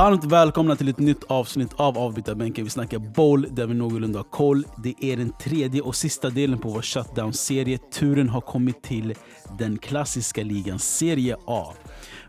[0.00, 2.64] Varmt välkomna till ett nytt avsnitt av Avbytarbänken.
[2.64, 4.64] Vi snackar boll där vi någorlunda har koll.
[4.82, 7.78] Det är den tredje och sista delen på vår shutdown-serie.
[7.78, 9.14] Turen har kommit till
[9.58, 11.74] den klassiska ligan, Serie A.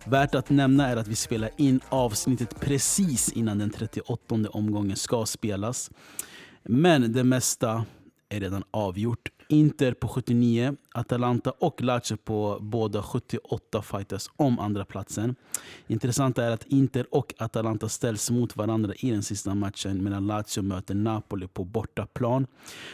[0.05, 5.25] Värt att nämna är att vi spelar in avsnittet precis innan den 38 omgången ska
[5.25, 5.91] spelas.
[6.63, 7.85] Men det mesta
[8.29, 9.29] är redan avgjort.
[9.51, 15.35] Inter på 79, Atalanta och Lazio på båda 78 fighters om andra platsen.
[15.87, 20.61] Intressant är att Inter och Atalanta ställs mot varandra i den sista matchen medan Lazio
[20.61, 22.47] möter Napoli på bortaplan.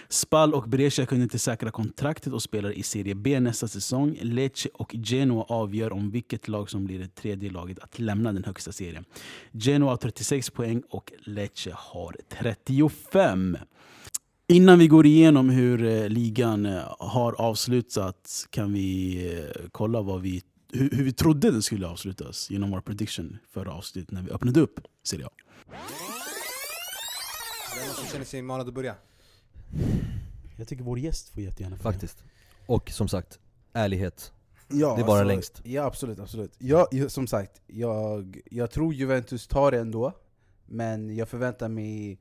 [0.09, 4.17] Spal och Brescia kunde inte säkra kontraktet och spelar i Serie B nästa säsong.
[4.21, 8.43] Lecce och Genoa avgör om vilket lag som blir det tredje laget att lämna den
[8.43, 9.05] högsta serien.
[9.51, 13.57] Genoa har 36 poäng och Lecce har 35.
[14.49, 20.21] Innan vi går igenom hur eh, ligan eh, har avslutats kan vi eh, kolla vad
[20.21, 24.31] vi, hur, hur vi trodde den skulle avslutas genom vår prediction förra avsnittet när vi
[24.31, 25.29] öppnade upp Serie A.
[27.75, 28.95] Vem som känner sig manad att börja?
[30.57, 31.83] Jag tycker vår gäst får jättegärna börja.
[31.91, 32.23] Faktiskt.
[32.65, 33.39] Och som sagt,
[33.73, 34.31] ärlighet.
[34.67, 35.61] Ja, Det är bara alltså, längst.
[35.63, 36.55] Ja absolut, absolut.
[36.57, 40.13] Jag, jag, som sagt, jag, jag tror Juventus tar det ändå.
[40.65, 42.19] Men jag förväntar mig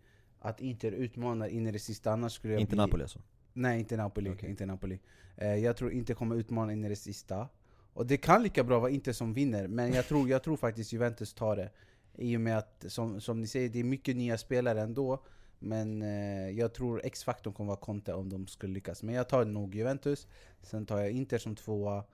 [0.48, 2.76] att Inter utmanar in i det sista, annars skulle jag Inte bli...
[2.76, 3.20] Napoli alltså.
[3.52, 4.30] Nej, inte Napoli.
[4.30, 4.50] Okej.
[4.50, 5.00] Inte Napoli.
[5.36, 7.48] Eh, jag tror inte kommer utmana in i det sista.
[7.92, 10.92] Och det kan lika bra vara Inter som vinner, men jag tror, jag tror faktiskt
[10.92, 11.70] Juventus tar det.
[12.14, 15.24] I och med att, som, som ni säger, det är mycket nya spelare ändå.
[15.58, 19.02] Men eh, jag tror X-faktorn kommer vara Conte om de skulle lyckas.
[19.02, 20.26] Men jag tar nog Juventus,
[20.62, 22.04] sen tar jag Inter som tvåa,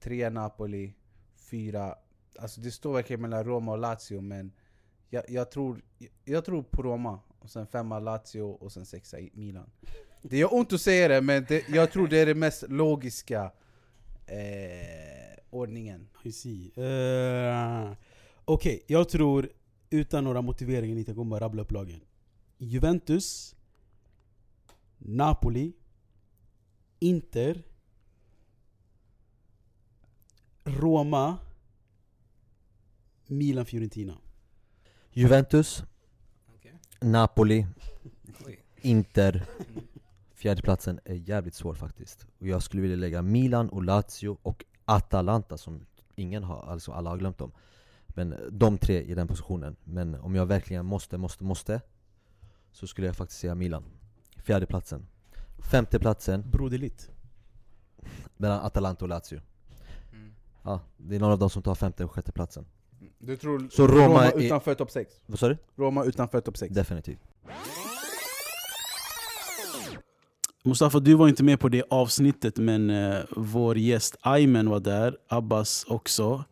[0.00, 0.94] tre Napoli,
[1.36, 1.94] fyra...
[2.38, 4.52] Alltså det står verkligen mellan Roma och Lazio, men
[5.10, 5.82] jag, jag, tror,
[6.24, 7.20] jag tror på Roma.
[7.46, 9.70] Och sen femma Lazio och sen sexa i Milan.
[10.22, 13.52] Det gör ont att säga det, men det, jag tror det är den mest logiska
[14.26, 16.08] eh, ordningen.
[16.22, 16.72] I see.
[16.76, 17.92] Eh,
[18.44, 19.48] Okej, jag tror
[19.90, 22.00] utan några motiveringar, inte kommer bara rabbla upp lagen.
[22.58, 23.56] Juventus,
[24.98, 25.72] Napoli,
[26.98, 27.62] Inter,
[30.64, 31.38] Roma,
[33.26, 34.18] Milan, Fiorentina.
[35.12, 35.82] Juventus.
[37.00, 37.66] Napoli.
[38.80, 39.44] Inter.
[40.34, 42.26] Fjärdeplatsen är jävligt svår faktiskt.
[42.38, 47.10] Och jag skulle vilja lägga Milan och Lazio och Atalanta som ingen har, alltså alla
[47.10, 47.52] har glömt dem.
[48.06, 49.76] Men de tre i den positionen.
[49.84, 51.80] Men om jag verkligen måste, måste, måste
[52.72, 53.84] så skulle jag faktiskt säga Milan.
[54.36, 55.06] Fjärdeplatsen.
[55.70, 57.10] Femteplatsen Broderligt.
[58.36, 59.40] mellan Atalanta och Lazio.
[60.12, 60.34] Mm.
[60.62, 62.66] Ja, det är någon av dem som tar femte och sjätte platsen.
[63.18, 65.10] Du tror Så Roma Roma, är- utanför topp 6?
[65.26, 65.56] Vad sa du?
[65.76, 66.74] Roma utanför topp 6?
[66.74, 67.18] Definitivt.
[70.64, 75.16] Mustafa, du var inte med på det avsnittet, men eh, vår gäst Aymen var där,
[75.28, 76.44] Abbas också.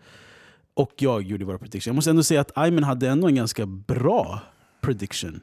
[0.75, 1.91] Och jag gjorde våra prediction.
[1.91, 4.41] Jag måste ändå säga att Aymen hade ändå en ganska bra
[4.81, 5.41] prediction.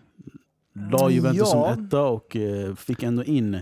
[0.92, 1.46] La Juventus Ja.
[1.76, 3.62] som etta och eh, fick ändå in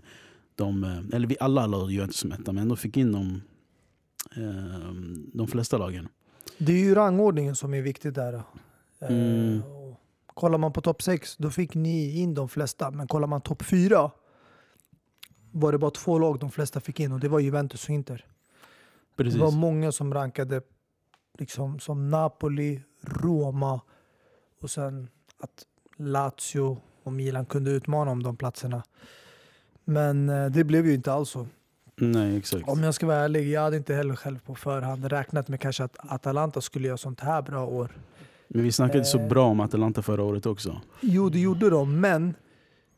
[0.56, 3.42] de, eh, eller vi alla la Juventus som etta, men ändå fick in de,
[4.36, 4.94] eh,
[5.34, 6.08] de flesta lagen.
[6.58, 8.34] Det är ju rangordningen som är viktig där.
[8.34, 9.62] Eh, Mm.
[10.34, 12.92] kollar man på topp 6, då fick ni in de flesta.
[12.92, 14.12] Men kollar man topp 4
[15.52, 18.26] var det bara två lag de flesta fick in och det var Juventus och Inter.
[19.16, 19.34] Precis.
[19.34, 20.62] Det var många som rankade
[21.40, 23.82] liksom, som Napoli, Roma
[24.62, 25.66] och sen att
[25.98, 28.84] Lazio och Milan kunde utmana om de platserna.
[29.84, 31.48] Men eh, det blev ju inte alls så.
[32.02, 32.68] Nej, exakt.
[32.70, 35.84] Om jag ska vara ärlig, jag hade inte heller själv på förhand räknat med kanske
[35.84, 37.98] att Atalanta skulle göra sånt här bra år.
[38.48, 39.28] Men vi snackade så Eh.
[39.28, 40.82] bra om Atalanta förra året också.
[41.02, 42.34] Jo, det gjorde de, men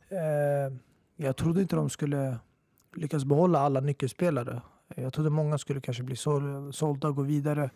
[0.09, 0.73] eh,
[1.15, 2.37] jag trodde inte de skulle
[2.95, 4.61] lyckas behålla alla nyckelspelare.
[4.95, 7.69] Jag trodde många skulle kanske bli sål- sålda och gå vidare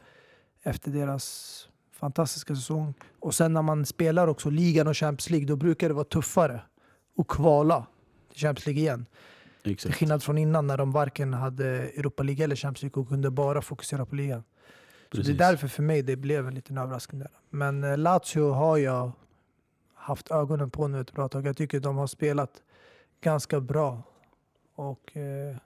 [0.64, 2.94] efter deras fantastiska säsong.
[3.20, 6.62] Och sen när man spelar också ligan och Champions League, då brukar det vara tuffare
[7.18, 7.86] att kvala
[8.32, 9.06] till Champions League igen.
[9.66, 9.96] Till Exakt.
[9.96, 13.62] skillnad från innan när de varken hade Europa League eller Champions League och kunde bara
[13.62, 14.44] fokusera på ligan.
[15.12, 17.32] Så det är därför för mig det blev en liten överraskning där.
[17.50, 19.12] Men eh, Lazio har jag
[19.96, 21.48] haft ögonen på nu ett bra tag.
[21.48, 22.52] Jag tycker de har spelat
[23.22, 24.04] ganska bra.
[24.76, 25.58] Och eh,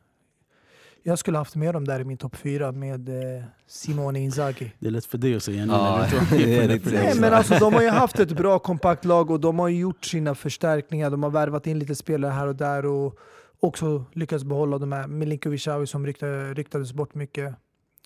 [1.04, 4.72] jag skulle haft med dem där i min topp fyra med eh, Simone Inzaghi.
[4.80, 7.90] Det är lätt för dig att säga nu Ja, Nej, men alltså, de har ju
[7.90, 11.10] haft ett bra kompakt lag och de har ju gjort sina förstärkningar.
[11.10, 13.20] De har värvat in lite spelare här och där och
[13.60, 17.56] också lyckats behålla de här Milinkovic som ryktade, ryktades bort mycket.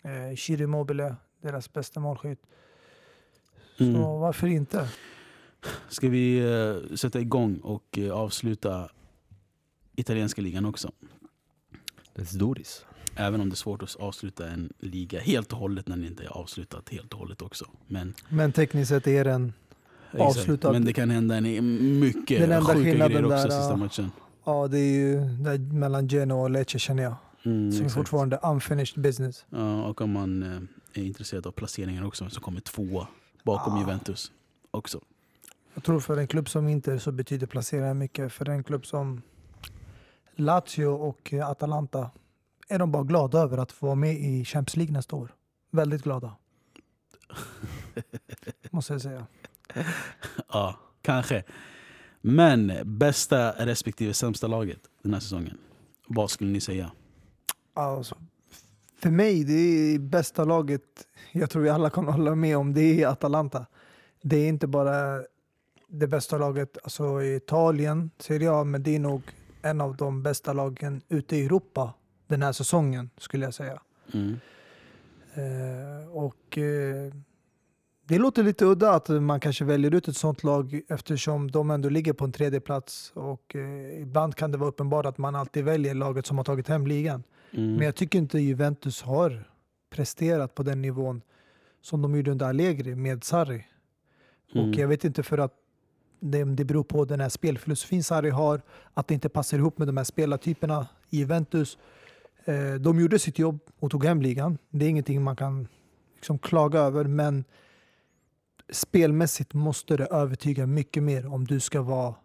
[0.03, 2.39] Eh, Shiri Mobile, deras bästa målskytt.
[3.77, 4.01] Så Mm.
[4.01, 4.88] varför inte?
[5.89, 8.89] Ska vi eh, sätta igång och eh, avsluta
[9.95, 10.91] italienska ligan också?
[12.15, 12.85] Let's do this.
[13.15, 16.23] Även om det är svårt att avsluta en liga helt och hållet när den inte
[16.23, 17.65] är avslutat helt och hållet också.
[17.88, 19.53] Men, Men tekniskt sett är den,
[20.11, 20.21] exakt.
[20.29, 20.71] Avslutad.
[20.71, 24.11] Men det kan hända en mycket Den enda sjuka grejer också där, sista matchen.
[24.45, 27.16] Ja det är ju där mellan Genoa och Lecce känner jag.
[27.45, 27.94] Mm, Som är exakt.
[27.94, 29.45] fortfarande unfinished business.
[29.50, 33.07] Ja, och om man eh, är intresserad av placeringar också så kommer tvåa
[33.44, 33.80] bakom Ah.
[33.80, 34.31] Juventus
[34.72, 35.00] också.
[35.74, 38.34] Jag tror för en klubb som Inter så betyder placeringen mycket.
[38.34, 39.22] För en klubb som
[40.36, 42.12] Lazio och Atalanta
[42.69, 45.34] är de bara glada över att få vara med i Champions League nästa år.
[45.72, 46.36] Väldigt glada.
[48.72, 49.25] Måste jag säga.
[50.48, 51.44] Ja, kanske.
[52.25, 55.57] Men bästa respektive sämsta laget den här säsongen.
[56.07, 56.91] Vad skulle ni säga?
[57.73, 58.17] Alltså,
[59.01, 60.81] för mig, det är bästa laget,
[61.31, 63.65] jag tror vi alla kan hålla med om, det är Atalanta.
[64.21, 65.23] Det är inte bara
[65.87, 69.21] det bästa laget alltså i Italien, Serie A, men det är nog
[69.61, 71.93] en av de bästa lagen ute i Europa
[72.27, 73.81] den här säsongen, skulle jag säga.
[74.13, 74.39] Mm.
[75.33, 77.13] Eh, och eh,
[78.07, 81.89] det låter lite udda att man kanske väljer ut ett sånt lag eftersom de ändå
[81.89, 85.63] ligger på en tredje plats och eh, ibland kan det vara uppenbart att man alltid
[85.63, 87.23] väljer laget som har tagit hem ligan.
[87.51, 87.75] Mm.
[87.75, 89.44] Men jag tycker inte Juventus har
[89.89, 91.21] presterat på den nivån
[91.81, 93.65] som de gjorde under Allegri med Sarri.
[94.56, 94.69] Mm.
[94.69, 95.53] Och jag vet inte för att
[96.19, 98.61] det, det beror på den här spelfilosofin Sarri har,
[98.94, 101.77] att det inte passar ihop med de här spelartyperna i Juventus.
[102.45, 104.57] Eh, de gjorde sitt jobb och tog hem ligan.
[104.69, 105.67] Det är ingenting man kan
[106.15, 107.44] liksom klaga över, men
[108.73, 112.15] spelmässigt måste det övertyga mycket mer om du ska vara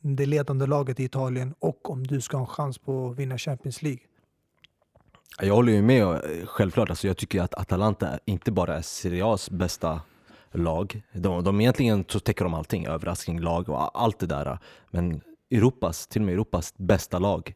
[0.00, 3.38] det ledande laget i Italien och om du ska ha en chans på att vinna
[3.38, 4.00] Champions League.
[5.40, 6.90] Jag håller ju med, eh, självklart.
[6.90, 10.00] Alltså jag tycker att Atalanta inte bara är Serie A's bästa
[10.52, 11.02] lag.
[11.12, 14.58] De, de egentligen så täcker de allting, överraskning, lag och allt det där.
[14.90, 15.20] Men
[15.50, 17.54] Europas, till och med Europas bästa lag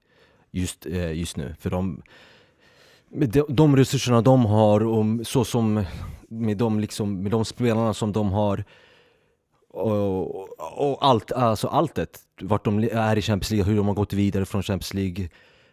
[0.50, 1.54] just, eh, just nu.
[1.58, 2.02] För de,
[3.10, 5.84] de, de resurserna de har och så som
[6.28, 8.64] med de, liksom, med de spelarna som de har
[9.76, 10.48] och,
[10.78, 14.44] och allt, alltså alltet, vart de är i Champions League, hur de har gått vidare
[14.46, 15.28] från Champions League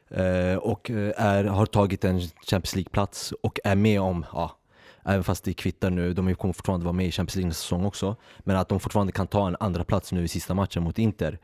[0.10, 4.58] eh, och eh, är, har tagit en Champions League-plats och är med om, ja,
[5.06, 7.86] även fast det kvittar nu, de kommer fortfarande vara med i Champions League nästa säsong
[7.86, 11.00] också, men att de fortfarande kan ta en andra plats nu i sista matchen mot
[11.00, 11.40] Inter,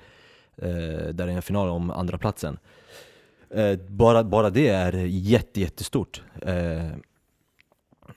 [0.58, 0.68] eh,
[1.14, 2.60] där det är en final om andra platsen.
[3.52, 6.24] Eh, bara, bara det är jätte, jättestort.
[6.42, 6.86] Eh,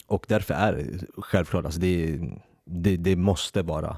[0.06, 2.20] och därför är det självklart, alltså det,
[2.64, 3.96] det, det måste vara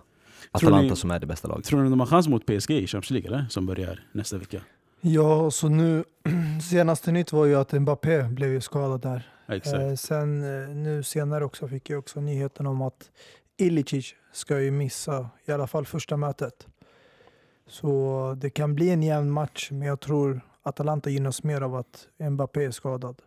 [0.50, 1.64] Atalanta ni- som är det bästa laget.
[1.64, 3.46] Tror ni de har chans mot PSG i Champions League eller?
[3.50, 4.60] Som börjar nästa vecka.
[5.00, 6.04] Ja, så nu
[6.70, 9.30] senaste nytt var ju att Mbappé blev ju skadad där.
[9.90, 13.10] Eh, sen eh, nu senare också fick jag också nyheten om att
[13.56, 16.66] Ilicic ska ju missa i alla fall första mötet.
[17.68, 22.08] Så det kan bli en jämn match, men jag tror Atalanta gynnas mer av att
[22.30, 23.22] Mbappé är skadad.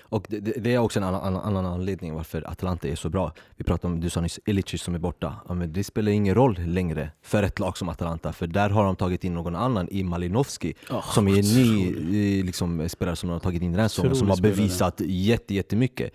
[0.00, 3.32] Och det, det, det är också en annan, annan, anledning varför Atalanta är så bra.
[3.56, 5.34] Vi pratade om, du sa nyss, Ilicic som är borta.
[5.48, 8.84] Ja, men det spelar ingen roll längre för ett lag som Atalanta, för där har
[8.84, 13.16] de tagit in någon annan i Malinovski Ja, som är en ny eh, liksom, spelare
[13.16, 16.12] som de har tagit in den här säsongen, som har bevisat jätte, jättemycket.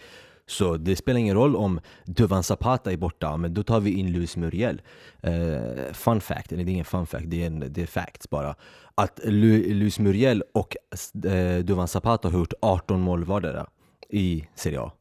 [0.49, 4.11] Så det spelar ingen roll om Duvan Zapata är borta, men då tar vi in
[4.11, 4.81] Luis Muriel.
[5.21, 8.29] Eh, fun fact, eller det är ingen fun fact, det är, en, det är facts
[8.29, 8.55] bara.
[8.95, 10.75] Att Lu, Luis Muriel och
[11.25, 13.67] eh, Duvan Zapata har gjort 18 mål vardera
[14.09, 14.91] i Serie A.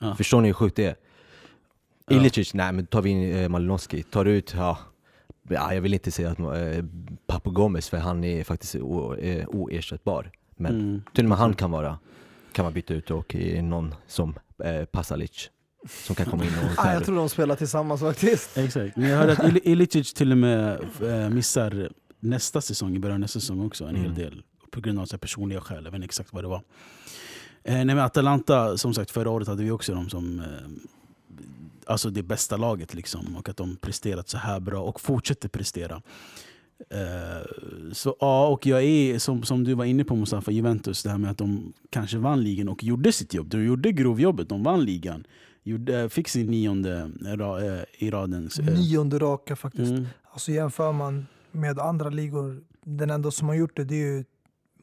[0.00, 0.14] Ja.
[0.14, 0.96] Förstår ni hur sjukt det är?
[2.06, 2.16] Ja.
[2.16, 4.78] Ilicic, nej men tar vi in eh, Malinowski, tar ut, ja,
[5.48, 6.84] ja jag vill inte säga att eh,
[7.26, 8.74] Papu Gomez för han är faktiskt
[9.48, 10.30] oersättbar.
[10.56, 11.02] Men Mm.
[11.14, 11.98] till och med han kan vara,
[12.52, 15.50] kan man byta ut och någon som eh, Pasalic
[15.88, 18.56] som kan komma in och Ah, jag tror de spelar tillsammans faktiskt.
[18.58, 18.96] Exakt.
[18.96, 23.14] Men jag hörde att Il- Ilicic till och med eh, missar nästa säsong, i början
[23.14, 24.18] av nästa säsong också, en hel Mm.
[24.18, 24.42] del.
[24.70, 26.62] På grund av så personliga skäl, jag vet inte exakt vad det var.
[27.64, 30.46] Eh, nej, men Atalanta, som sagt förra året hade vi också dem som eh,
[31.86, 32.94] alltså det bästa laget.
[32.94, 36.02] Liksom, och att de presterat så här bra och fortsätter prestera.
[36.90, 37.46] Eh,
[37.92, 41.18] så ja, och jag är som, som du var inne på Mustafa, Juventus, det här
[41.18, 43.48] med att de kanske vann ligan och gjorde sitt jobb.
[43.48, 45.26] De gjorde grovjobbet, de vann ligan.
[45.62, 48.50] Gjorde, fick sin nionde ra, eh, i raden.
[48.58, 49.92] eh, Nionde raka faktiskt.
[49.92, 50.06] Mm.
[50.32, 54.24] Alltså jämför man med andra ligor, den enda som har gjort det, det är ju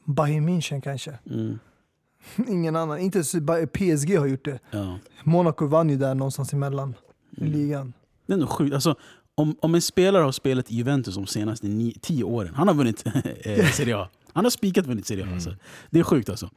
[0.04, 1.18] Bayern München kanske.
[1.30, 1.58] Mm.
[2.48, 2.98] Ingen annan.
[2.98, 3.32] Inte ens
[3.72, 4.58] PSG har gjort det.
[4.70, 4.98] Ja.
[5.24, 6.94] Monaco vann ju där någonstans emellan
[7.36, 7.52] i Mm.
[7.52, 7.92] ligan.
[8.26, 8.74] Det är nog sjukt.
[8.74, 8.94] Alltså,
[9.34, 12.74] om, om en spelare har spelat i Juventus de senaste ni, tio åren, han har
[12.74, 13.06] vunnit
[13.40, 14.08] eh, Serie A.
[14.32, 15.26] Han har spikat vunnit Serie A.
[15.26, 15.34] Mm.
[15.34, 15.56] Alltså.
[15.90, 16.50] Det är sjukt alltså.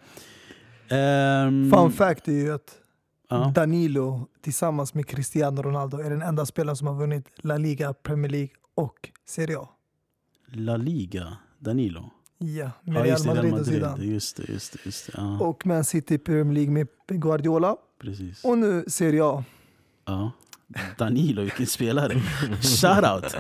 [0.90, 2.78] Ehm, Fun fact är ju att
[3.30, 3.52] ja.
[3.56, 8.32] Danilo tillsammans med Cristiano Ronaldo är den enda spelaren som har vunnit La Liga, Premier
[8.32, 9.68] League och Serie A.
[10.52, 12.12] La Liga, Danilo.
[12.38, 13.92] Ja, Ja, med Real just det, Madrid Real och Zidane.
[13.92, 14.14] Madrid.
[14.14, 14.80] Just det, just det.
[14.86, 15.14] Just det.
[15.18, 16.88] Ja, Och Man City i Premier League med
[17.22, 17.76] Guardiola.
[18.02, 18.44] precis.
[18.44, 19.44] Och nu Serie A.
[20.06, 20.32] Ja.
[20.98, 22.22] Danilo, vilken spelare.
[22.62, 23.36] Shoutout!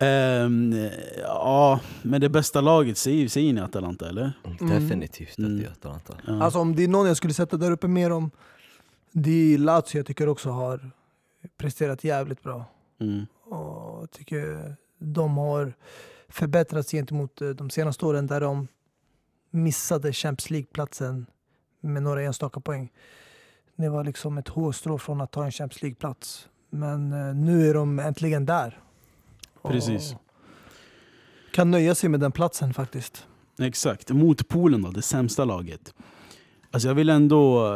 [0.00, 0.72] um,
[1.22, 4.32] ja, men det bästa laget, säger, säger ni Atalanta eller?
[4.60, 5.64] Definitivt att det Mm.
[5.64, 6.16] är Atalanta.
[6.26, 6.42] Ja.
[6.42, 8.30] Alltså om det är någon jag skulle sätta där uppe mer om,
[9.12, 10.90] det är Lazio jag tycker också har
[11.56, 12.64] presterat jävligt bra.
[13.00, 13.26] mm.
[13.44, 15.72] Och jag tycker de har
[16.28, 18.68] förbättrats gentemot eh, de senaste åren där de
[19.50, 21.26] missade Champions League-platsen
[21.80, 22.92] med några enstaka poäng.
[23.80, 26.48] Det var liksom ett hårstrå från att ta en Champions League-plats.
[26.70, 28.80] Men eh, nu är de äntligen där.
[29.60, 30.14] Och Precis.
[31.54, 33.26] Kan nöja sig med den platsen faktiskt.
[33.58, 34.10] Exakt.
[34.10, 35.94] Mot Polen då, det sämsta laget.
[36.70, 37.66] Alltså jag vill ändå...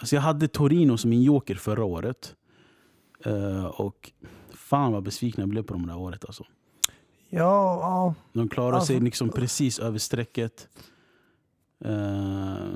[0.00, 2.34] Alltså jag hade Torino som min joker förra året.
[3.24, 4.12] Eh, och
[4.50, 6.44] fan vad besviken jag blev på dem det här året alltså.
[7.28, 8.14] Ja, ja.
[8.32, 10.68] De klarade sig Alltså- liksom precis över strecket.
[11.84, 12.66] Uh,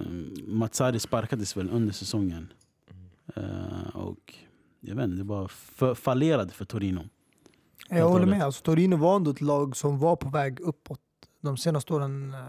[0.47, 2.53] Matsari sparkades väl under säsongen.
[3.37, 4.35] Eh, och
[4.81, 5.49] jag vet inte, det bara
[5.95, 7.09] fallerade för Torino.
[7.89, 8.43] Jag håller med.
[8.43, 11.01] Alltså, Torino var ändå ett lag som var på väg uppåt
[11.41, 12.35] de senaste åren.
[12.35, 12.41] eh,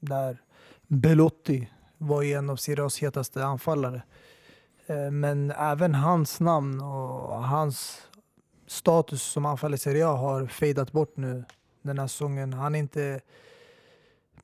[0.00, 0.42] Där
[0.86, 1.68] Belotti
[1.98, 4.02] var ju en av Serie A's hetaste anfallare.
[4.86, 8.02] Eh, Men även hans namn och hans
[8.66, 11.44] status som anfallare i Serie A har fejdat bort nu
[11.82, 12.52] den här säsongen.
[12.52, 13.20] Han är inte...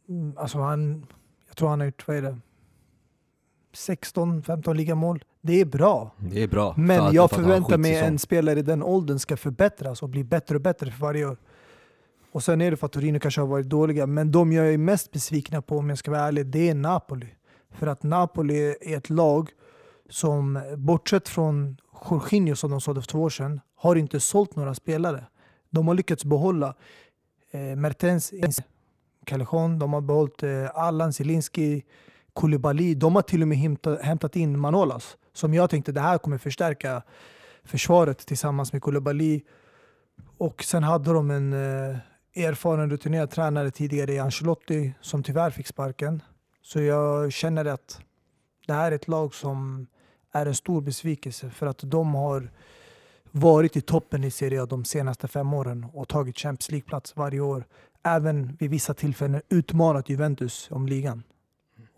[0.08, 1.06] mm, Alltså han,
[1.48, 2.36] jag tror han har gjort, vad är det?
[3.74, 5.24] 16-15 ligamål.
[5.40, 6.10] Det är bra.
[6.18, 6.74] Det är bra.
[6.76, 8.12] Men För att- jag för att förväntar mig skitsäsong.
[8.12, 11.36] en spelare i den åldern ska förbättras och bli bättre och bättre för varje år.
[12.32, 14.78] Och sen är det för att Torino kanske har varit dåliga, men de jag är
[14.78, 17.26] mest besvikna på om jag ska vara ärlig, det är Napoli.
[17.70, 19.50] För att Napoli är ett lag
[20.10, 21.76] som, bortsett från
[22.10, 25.24] Jorginho som de sålde för två år sedan, har inte sålt några spelare.
[25.70, 26.74] De har lyckats behålla
[27.50, 28.32] eh, Mertens,
[29.26, 31.82] Callejon, de har behållit eh, Allan, Zielinski,
[32.32, 32.94] Koulibaly.
[32.94, 36.38] De har till och med hämtat, hämtat in Manolas som jag tänkte det här kommer
[36.38, 37.02] förstärka
[37.64, 39.40] försvaret tillsammans med Koulibaly.
[40.38, 41.96] Och sen hade de en eh,
[42.44, 46.22] erfaren rutinerad tränare tidigare i Ancelotti som tyvärr fick sparken.
[46.62, 48.00] Så jag känner att
[48.66, 49.86] det här är ett lag som
[50.32, 52.50] är en stor besvikelse för att de har
[53.30, 57.40] varit i toppen i Serie A de senaste fem åren och tagit Champions League-plats varje
[57.40, 57.66] år.
[58.06, 61.22] Även vid vissa tillfällen utmanat Juventus om ligan.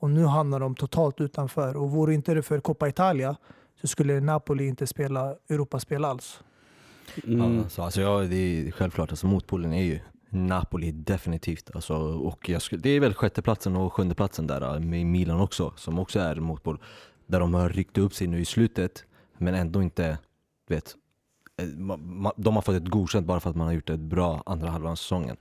[0.00, 1.76] Och nu hamnar de totalt utanför.
[1.76, 3.36] Och vore inte det för Coppa Italia
[3.80, 6.40] så skulle Napoli inte spela Europaspel alls.
[7.26, 7.56] Mm.
[7.58, 10.00] Ja, så alltså, ja, det är självklart, alltså, motpolen är ju
[10.30, 11.70] Napoli definitivt.
[11.74, 15.98] Alltså, och jag skulle, det är väl sjätteplatsen och sjundeplatsen där med Milan också, som
[15.98, 16.78] också är motpol.
[17.26, 19.04] Där de har ryckt upp sig nu i slutet,
[19.38, 20.18] men ändå inte,
[20.68, 20.94] vet,
[21.56, 24.00] eh, ma- ma- de har fått ett godkänt bara för att man har gjort ett
[24.00, 25.36] bra andra halvan av säsongen.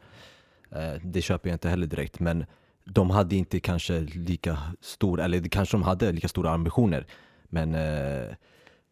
[0.71, 2.45] Eh, det köper jag inte heller direkt, men
[2.83, 7.05] de hade inte kanske lika stor, eller kanske de hade lika stora ambitioner,
[7.43, 8.35] men eh,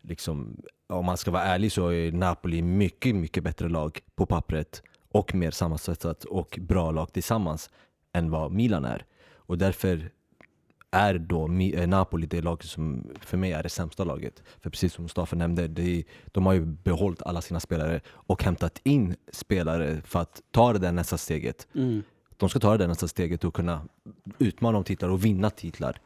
[0.01, 4.83] liksom, om man ska vara ärlig så är Napoli mycket, mycket bättre lag på pappret
[5.11, 7.69] och mer sammansvetsat och bra lag tillsammans
[8.13, 9.05] än vad Milan är.
[9.35, 10.11] Och därför
[10.95, 14.43] är då eh, Napoli det laget som för mig är det sämsta laget.
[14.61, 18.43] För precis som Mustafa nämnde, det är, de har ju behållit alla sina spelare och
[18.43, 21.67] hämtat in spelare för att ta det där nästa steget.
[21.75, 22.03] Mm.
[22.37, 23.81] De ska ta det där nästa steget och kunna
[24.39, 25.97] utmana om titlar och vinna titlar.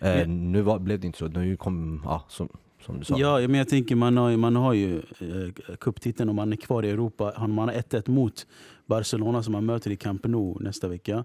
[0.00, 0.26] Eh, Ja.
[0.26, 2.48] Nu var, blev det inte så, nu kom, ja, som,
[2.86, 3.18] som du sa.
[3.18, 6.82] Ja, men jag tänker man har, man har ju eh, cuptiteln och man är kvar
[6.84, 7.32] i Europa.
[7.36, 8.46] Han- Man har 1-1 mot
[8.86, 11.24] Barcelona som man möter i Camp Nou nästa vecka.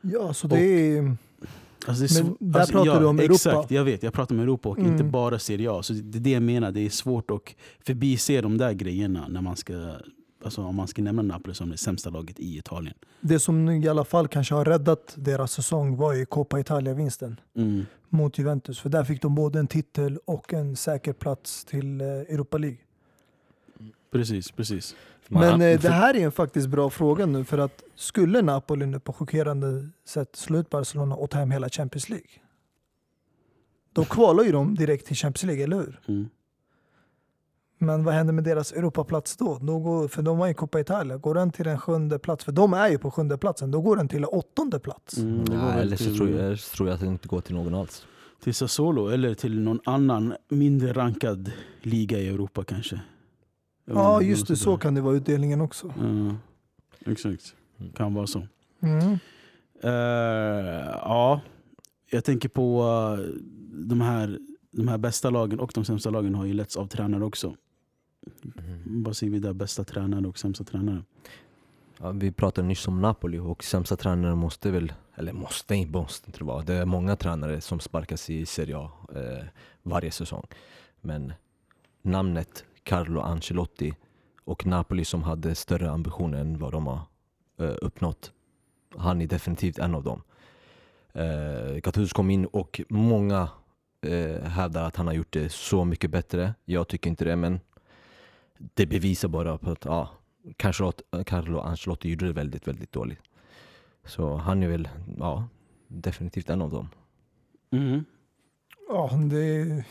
[0.00, 1.16] Ja, så det är...
[1.86, 3.34] Alltså Men där pratar du om Europa.
[3.34, 4.02] Exakt, jag vet.
[4.02, 4.92] Jag pratar om Europa och Mm.
[4.92, 5.82] inte bara Serie A.
[5.82, 6.72] Så det är det jag menar.
[6.72, 7.40] Det är svårt att
[7.86, 9.94] förbise de där grejerna när man ska,
[10.44, 12.94] alltså om man ska nämna Napoli som det sämsta laget i Italien.
[13.20, 17.86] Det som i alla fall kanske har räddat deras säsong var ju Coppa Italia-vinsten Mm.
[18.08, 18.80] mot Juventus.
[18.80, 22.78] För där fick de både en titel och en säker plats till eh, Europa League.
[24.12, 24.94] Precis, precis.
[25.28, 28.86] Man- Men eh, det här är en faktiskt bra fråga nu för att skulle Napoli
[28.86, 32.28] nu på chockerande sätt slå ut Barcelona och ta hem hela Champions League.
[33.92, 36.00] Då kvalar ju de direkt till Champions League, eller hur?
[36.08, 36.28] Mm.
[37.78, 39.58] Men vad händer med deras Europaplats då?
[39.62, 41.16] då går, för de var i Coppa Italia.
[41.16, 42.44] Går den till en sjunde plats?
[42.44, 43.70] För de är ju på sjunde platsen.
[43.70, 45.16] Då går den till åttonde plats.
[45.18, 47.54] Mm, Nej, eller så till- tror jag, så tror jag att det inte går till
[47.54, 48.06] någon alls.
[48.42, 51.52] Till Sassuolo eller till någon annan mindre rankad
[51.82, 53.00] liga i Europa kanske.
[53.94, 54.56] Ja, just det.
[54.56, 55.92] Så kan det vara utdelningen också.
[55.98, 56.34] Ja,
[57.12, 57.54] exakt.
[57.78, 57.92] Mm.
[57.92, 58.46] Kan vara så.
[58.80, 59.18] Mm.
[59.82, 59.90] Eh,
[60.94, 61.40] ja,
[62.10, 62.82] jag tänker på
[63.18, 63.24] eh,
[63.72, 64.38] de, här,
[64.70, 67.54] de här bästa lagen och de sämsta lagen har ju letts av tränare också.
[68.58, 69.02] Mm.
[69.02, 69.52] Vad säger vi där?
[69.52, 71.02] Bästa tränare och sämsta tränare?
[71.98, 76.28] Ja, vi pratade nyss om Napoli och sämsta tränaren måste väl, eller måste inte, måste
[76.28, 76.62] inte vara.
[76.62, 79.46] Det är många tränare som sparkas i Serie A eh,
[79.82, 80.46] varje säsong.
[81.00, 81.32] Men
[82.02, 83.94] namnet Carlo Ancelotti
[84.44, 87.00] och Napoli som hade större ambitioner än vad de har
[87.58, 88.32] eh, uppnått.
[88.96, 90.22] Han är definitivt en av dem.
[91.12, 93.48] Eh, Gattuso kom in och många
[94.06, 96.54] eh, hävdar att han har gjort det så mycket bättre.
[96.64, 97.60] Jag tycker inte det, men
[98.58, 100.10] det bevisar bara på att ja,
[100.58, 103.20] Carlo- Carlo Ancelotti gjorde det väldigt, väldigt dåligt.
[104.04, 105.48] Så han är väl, ja,
[105.88, 106.88] definitivt en av dem.
[107.70, 108.04] Mm.
[108.88, 109.84] Ja, det,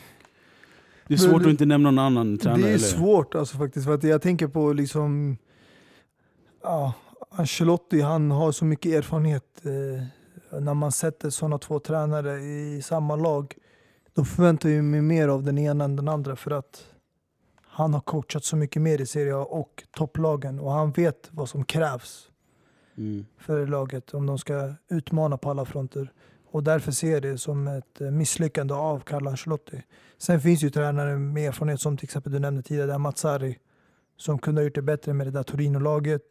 [1.10, 2.60] Det är svårt Men- att inte nämna någon annan tränare.
[2.62, 2.78] det är eller?
[2.78, 3.86] svårt alltså faktiskt.
[3.86, 5.36] För att jag tänker på liksom...
[6.62, 6.92] Ja,
[7.30, 9.62] Ancelotti han har så mycket erfarenhet.
[9.64, 13.54] Eh, när man sätter sådana två tränare i samma lag.
[14.14, 16.36] Då förväntar jag mig mer av den ena än den andra.
[16.36, 16.84] För att
[17.66, 20.60] han har coachat så mycket mer i Serie A och topplagen.
[20.60, 22.26] Och han vet vad som krävs
[22.96, 23.26] Mm.
[23.38, 26.12] för laget om de ska utmana på alla fronter.
[26.52, 29.82] Och därför ser jag det som ett eh, misslyckande av Carlo Ancelotti.
[30.18, 33.58] Sen finns ju tränare med erfarenhet som till exempel du nämnde tidigare, där Mazzari,
[34.16, 36.22] som kunde ha gjort det bättre med det där Torino-laget.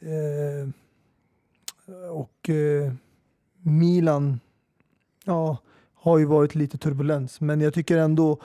[0.00, 0.68] Eh,
[2.10, 2.92] och eh,
[3.62, 4.40] Milan
[5.24, 5.58] ja,
[5.94, 8.40] har ju varit lite turbulens, men jag tycker ändå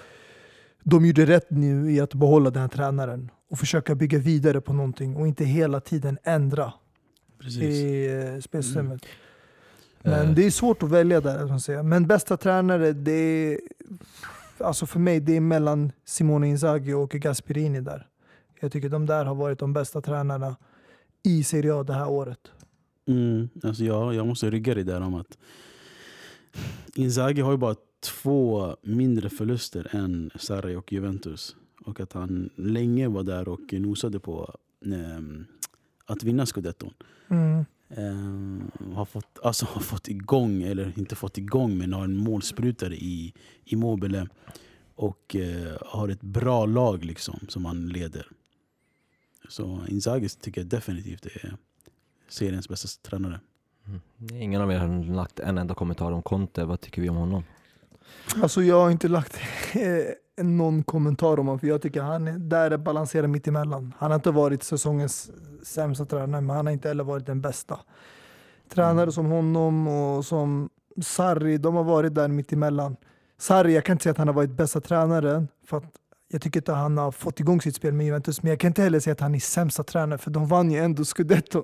[0.84, 4.74] de gjorde rätt nu i att behålla den här tränaren och försöka bygga vidare på
[4.74, 6.74] någonting och inte hela tiden ändra
[7.40, 7.64] Precis.
[7.64, 9.06] i eh, spelsystemet.
[10.04, 11.84] Men Eh, det är svårt att välja där.
[11.84, 13.60] Men bästa tränare, det är,
[14.58, 18.08] alltså för mig, det är mellan Simone Inzaghi och Gasperini där.
[18.60, 20.56] Jag tycker de där har varit de bästa tränarna
[21.24, 22.52] i Serie A det här året.
[23.08, 23.50] Mm.
[23.64, 25.38] Alltså jag, jag måste rygga dig där om att
[26.96, 31.56] Inzaghi har ju bara två mindre förluster än Sarri och Juventus.
[31.86, 34.56] Och att han länge var där och nosade på
[34.86, 35.46] ehm,
[36.06, 36.94] att vinna scudetton.
[37.30, 37.66] Mm.
[37.98, 42.96] Ehm, har, fått, alltså har fått igång, eller inte fått igång, men har en målsprutare
[42.96, 43.34] i
[43.66, 44.28] Immobile.
[44.96, 48.28] Och eh, har ett bra lag liksom som han leder.
[49.50, 51.58] Så Inzaghi tycker jag definitivt är
[52.28, 53.40] seriens bästa tränare.
[53.86, 54.42] mm.
[54.42, 56.66] Ingen av er har lagt en enda kommentar om Conte.
[56.66, 57.44] Vad tycker vi om honom?
[58.42, 59.40] Alltså jag har inte lagt
[59.74, 63.94] eh, någon kommentar om honom, för jag tycker han är, där är balanserad mitt emellan.
[63.98, 65.32] Han har inte varit säsongens
[65.64, 67.80] sämsta tränare, men han har inte heller varit den bästa.
[68.74, 70.70] Tränare som honom och som
[71.02, 72.96] Sarri, de har varit där mitt emellan.
[73.40, 75.84] Sarri, jag kan inte säga att han har varit bästa tränaren, för att
[76.28, 78.82] jag tycker inte han har fått igång sitt spel med Juventus, men jag kan inte
[78.82, 81.64] heller säga att han är sämsta tränare, för de vann ju ändå scudetton.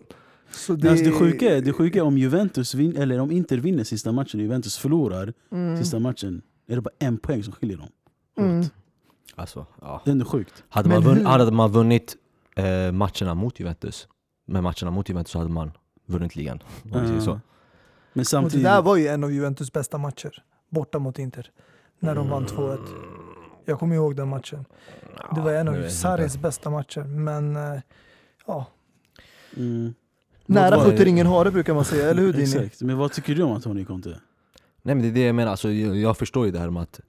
[0.51, 3.57] Så Det, alltså det, sjuka är, det sjuka är om Juventus vin, eller om Inter
[3.57, 5.77] vinner sista matchen och Juventus förlorar Mm.
[5.77, 7.89] sista matchen, är det bara en poäng som skiljer dem.
[8.39, 8.65] Mm.
[9.35, 10.01] Alltså, ja.
[10.05, 10.63] Det är ändå sjukt.
[10.69, 12.15] Hade man, vunn, hur- hade man vunnit
[12.55, 14.07] eh, matcherna mot Juventus,
[14.47, 15.71] med matcherna mot Juventus så hade man
[16.05, 16.59] vunnit ligan.
[16.93, 17.31] Säger så.
[17.31, 17.41] Men Och
[18.13, 21.51] det samtidigt, där var ju en av Juventus bästa matcher, borta mot Inter,
[21.99, 22.77] när de vann 2-1.
[23.65, 24.65] Jag kommer ihåg den matchen.
[25.35, 27.81] Det var en av Sarris bästa matcher, men eh,
[28.47, 28.65] ja.
[29.57, 29.93] mm,
[30.47, 32.43] Nära skjuter ingen hare brukar man säga, eller hur Dini?
[32.43, 32.81] exakt.
[32.81, 34.09] Men vad tycker du om Antonio Conte?
[34.81, 36.83] Nej men det är det jag menar, alltså, jag, jag förstår ju det här med
[36.83, 36.99] att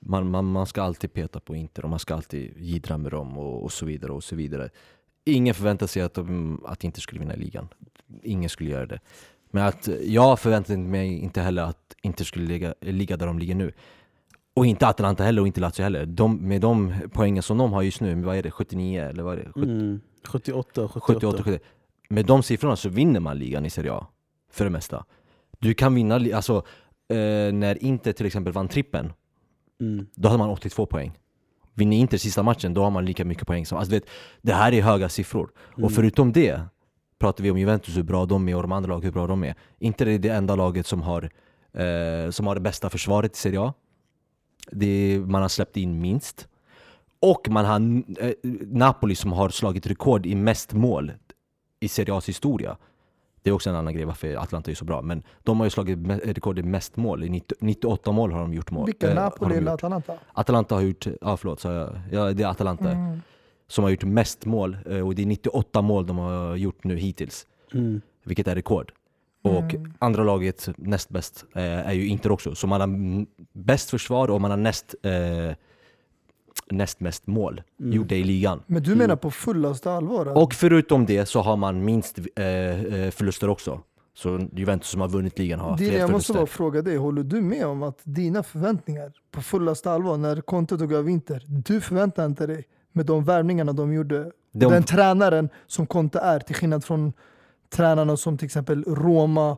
[0.00, 3.38] man, man, man ska alltid peta på Inter och man ska alltid jiddra med dem
[3.38, 4.70] och, och så vidare och så vidare.
[5.24, 7.68] Ingen förväntar sig att, de, att Inter skulle vinna ligan.
[8.22, 9.00] Ingen skulle göra det.
[9.50, 13.54] Men att jag förväntar mig inte heller att Inter skulle ligga, ligga där de ligger
[13.54, 13.72] nu.
[14.54, 16.06] Och inte Atalanta heller och inte Lazio heller.
[16.06, 19.38] De, med de poängen som de har just nu, vad är det, 79 eller vad
[19.38, 19.52] är det?
[19.52, 21.00] 70, Mm, 78, 78.
[21.00, 21.58] 78, 70.
[22.10, 24.06] Med de siffrorna så vinner man ligan i Serie A.
[24.50, 25.04] För det mesta.
[25.58, 26.56] Du kan vinna, alltså
[27.08, 29.12] eh, när Inter till exempel vann trippen,
[29.80, 30.06] Mm.
[30.14, 31.18] då hade man 82 poäng.
[31.74, 33.78] Vinner Inter sista matchen, då har man lika mycket poäng som...
[33.78, 34.04] Alltså, vet,
[34.42, 35.50] det här är höga siffror.
[35.72, 35.84] Mm.
[35.84, 36.60] Och förutom det
[37.18, 39.44] pratar vi om Juventus, hur bra de är och de andra lagen hur bra de
[39.44, 39.54] är.
[39.78, 41.30] Inter är det enda laget som har,
[41.72, 43.74] eh, som har det bästa försvaret i Serie A.
[44.72, 46.48] Det är, man har släppt in minst.
[47.20, 48.32] Och man har eh,
[48.66, 51.12] Napoli som har slagit rekord i mest mål
[51.80, 52.76] i Serie A's historia.
[53.42, 55.02] Det är också en annan grej varför Atlanta är så bra.
[55.02, 57.24] Men de har ju slagit rekord i mest mål.
[57.24, 58.86] I 90, 98 mål har de gjort mål.
[58.86, 59.10] Vilka?
[59.10, 59.72] eh, har Napoli eller.
[59.72, 60.14] Atalanta?
[60.32, 63.20] Atalanta har gjort, ja förlåt, så jag, ja, det är Atalanta Mm.
[63.66, 66.96] som har gjort mest mål eh, och det är 98 mål de har gjort nu
[66.96, 67.46] hittills.
[67.74, 68.00] Mm.
[68.24, 68.92] Vilket är rekord.
[69.42, 69.92] Och Mm.
[69.98, 72.54] andra laget näst bäst eh, är ju Inter också.
[72.54, 75.56] Så man har bäst försvar och man har näst, eh,
[76.70, 77.92] näst mest mål Mm.
[77.92, 78.62] gjorda i ligan.
[78.66, 80.26] Men du menar på fullaste allvar?
[80.26, 80.34] alltså?
[80.42, 83.80] Och förutom det så har man minst eh, eh, förluster också.
[84.14, 86.34] Så Juventus som har vunnit ligan har Dini, fler jag måste förluster.
[86.34, 90.78] bara fråga dig, håller du med om att dina förväntningar på fullaste allvar när Conte
[90.78, 94.30] tog över Inter, du förväntar inte dig med de värvningarna de gjorde.
[94.52, 97.12] De, Den tränaren som Conte är, till skillnad från
[97.76, 99.56] tränarna som till exempel Roma,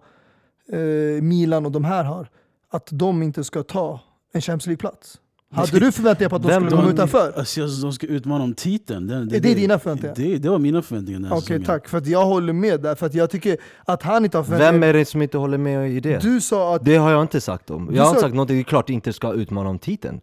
[0.73, 2.29] eh, Milan och de här har,
[2.71, 4.01] att de inte ska ta
[4.33, 5.21] en Champions League-plats.
[5.53, 7.33] Hade du förväntat dig på att de Vem- skulle komma utanför?
[7.37, 9.07] Alltså, de ska utmana om titeln.
[9.07, 10.15] Det, Är det dina förväntningar?
[10.17, 11.65] Det, det var mina förväntningar den Okej, säsongen.
[11.65, 11.89] tack.
[11.89, 12.95] För att jag håller med där.
[12.95, 15.59] För att jag tycker att han inte har förväntat vem är det som inte håller
[15.59, 16.23] med i det?
[16.23, 16.85] Du sa att...
[16.85, 17.91] Det har jag inte sagt om.
[17.95, 20.21] Jag har inte sa- sagt någonting, det är klart inte ska utmana om titeln.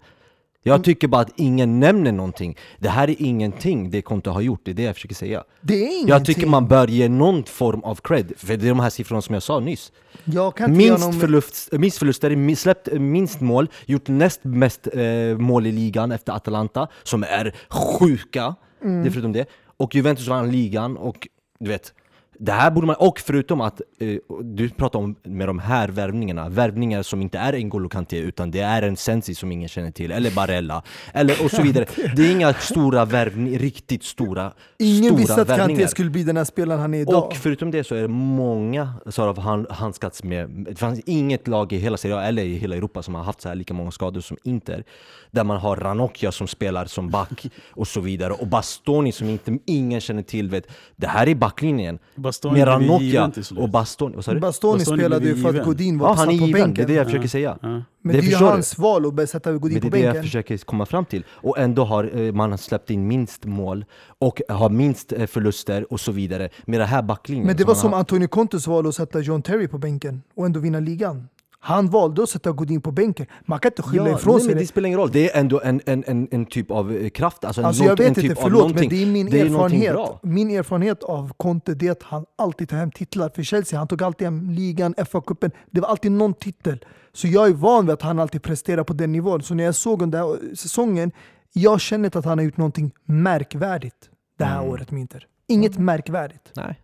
[0.65, 0.75] Mm.
[0.75, 2.57] Jag tycker bara att ingen nämner någonting.
[2.79, 5.43] Det här är ingenting det Conte har gjort, det är det jag försöker säga.
[5.61, 6.07] Det är ingenting.
[6.07, 9.21] Jag tycker man bör ge någon form av cred, för det är de här siffrorna
[9.21, 9.91] som jag sa nyss.
[10.25, 14.87] Jag kan inte Minst, honom- förlust, minst förluster, släppt eh, minst mål, gjort näst mest
[14.93, 18.55] eh, mål i ligan efter Atalanta, som är sjuka.
[18.83, 19.01] Mm.
[19.03, 19.45] Det är förutom det.
[19.77, 21.27] Och Juventus vann ligan och
[21.59, 21.93] du vet,
[22.39, 26.49] det här borde man, och förutom att eh, du pratar om med de här värvningarna,
[26.49, 30.11] värvningar som inte är N'Golo Kanté utan det är en Sensi som ingen känner till,
[30.11, 31.85] eller Barella, eller och så vidare.
[32.15, 35.67] Det är inga stora värvningar, riktigt stora, Ingen stora visste att värvningar.
[35.67, 37.23] Kanté skulle bli den här spelaren han är idag.
[37.23, 41.47] Och förutom det så är det många som har han, handskats med, det fanns inget
[41.47, 43.73] lag i hela Serie A eller i hela Europa som har haft så här lika
[43.73, 44.83] många skador som Inter.
[45.31, 48.33] Där man har Ranocchia som spelar som back och så vidare.
[48.33, 50.49] Och Bastoni som inte, ingen känner till.
[50.49, 51.99] Vet, det här är backlinjen.
[52.27, 53.59] Bastoni med blev ju Ranocchia given till slut.
[53.59, 54.15] och Bastoni.
[54.15, 54.39] Vad sa du?
[54.39, 55.65] Bastoni, Bastoni spelade ju för att.
[55.65, 56.75] Godin var Ja, han är satt på given, bänken.
[56.75, 57.57] det är det jag försöker säga.
[57.61, 57.67] Ja.
[57.67, 59.99] Men det det, är ju hans val att börja sätta Godin på det är det
[60.05, 60.23] jag bänken.
[60.23, 61.23] försöker komma fram till.
[61.29, 63.85] Och ändå har eh, man släppt in minst mål
[64.19, 67.47] och har minst eh, förluster och så vidare med det här backlinjen.
[67.47, 70.45] Men det var som har- Antonio Contes val att sätta John Terry på bänken och
[70.45, 71.27] ändå vinna ligan.
[71.67, 73.25] Han valde att sätta Godin på bänken.
[73.45, 74.67] Man kan inte skylla ifrån nej, sig men det.
[74.67, 77.45] spelar ingen roll, det är ändå en, en, en, en typ av eh, kraft.
[77.45, 79.95] Alltså, Alltså något- jag vet en typ inte, förlåt, men det är min Det erfarenhet.
[80.23, 83.79] Min erfarenhet av Conte det är att han alltid tar hem titlar för Chelsea.
[83.79, 85.51] Han tog alltid hem ligan, FA-cupen.
[85.71, 86.85] Det var alltid någon titel.
[87.13, 89.41] Så jag är van vid att han alltid presterar på den nivån.
[89.41, 91.11] Så när jag såg den där säsongen,
[91.53, 94.69] jag känner inte att han har gjort någonting märkvärdigt det här Mm.
[94.71, 95.25] året Inter.
[95.47, 96.51] Inget märkvärdigt.
[96.55, 96.79] Nej,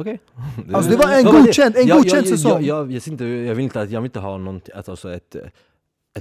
[0.00, 0.20] okej.
[0.72, 2.64] Alltså det var en godkänd, en Jag- godkänd jag, säsong.
[2.64, 5.34] Jag, jag, inte, jag vill inte, att- jag vill inte ha någonting, att alltså ett,
[5.34, 5.52] ett...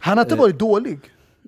[0.01, 0.99] Han har inte varit dålig.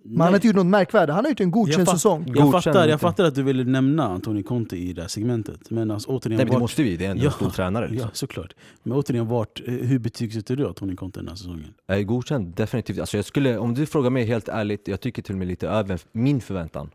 [0.04, 1.10] Men han har inte gjort något märkvärt.
[1.10, 2.24] Han har gjort en godkänd fatt- säsong.
[2.28, 5.70] Jag Godkänd fattar, jag fattar att du ville nämna Antonio Conte i det här segmentet.
[5.70, 7.50] Men alltså, återigen, Nej men det vart- måste vi, det är ändå Ja, en stor
[7.50, 8.08] tränare liksom.
[8.10, 8.54] Ja, såklart.
[8.84, 11.74] Men återigen, vart, eh, hur betygsätter du Antonio Conte den här säsongen?
[11.88, 13.00] Jag är godkänd, definitivt.
[13.00, 15.68] Alltså jag skulle, om du frågar mig helt ärligt, jag tycker till och med lite
[15.68, 16.90] över min förväntan.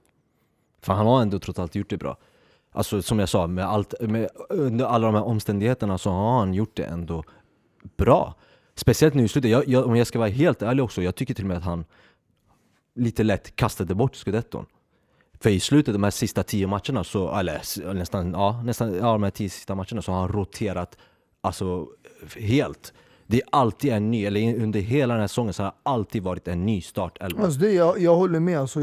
[0.82, 2.16] För han har ändå trots allt gjort det bra.
[2.76, 6.54] Alltså som jag sa, med allt, med, under alla de här omständigheterna så har han
[6.54, 7.24] gjort det ändå
[7.96, 8.34] bra.
[8.74, 11.34] Speciellt nu i slutet, jag, jag, om jag ska vara helt ärlig också, jag tycker
[11.34, 11.84] till och med att han
[12.94, 14.66] lite lätt kastade bort scudetton.
[15.40, 19.22] För i slutet, de här sista tio matcherna, så, eller nästan, ja, nästan ja, de
[19.22, 20.98] här tio sista matcherna så har han roterat
[21.40, 21.86] alltså
[22.36, 22.92] helt.
[23.26, 26.22] Det är alltid en ny, eller under hela den här säsongen så har det alltid
[26.22, 27.18] varit en ny start.
[27.20, 28.60] Alltså det, jag, jag håller med.
[28.60, 28.80] Alltså,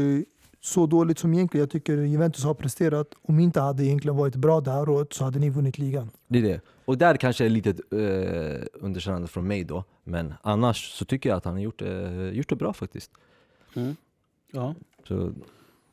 [0.64, 4.60] så dåligt som egentligen jag tycker Juventus har presterat, om inte hade egentligen varit bra
[4.60, 6.10] det här året så hade ni vunnit ligan.
[6.28, 6.60] Det är det.
[6.84, 11.36] Och där kanske är lite eh, underkännande från mig då, men annars så tycker jag
[11.36, 13.10] att han har gjort, eh, gjort det bra faktiskt.
[14.52, 14.74] Ja.
[15.08, 15.32] Så,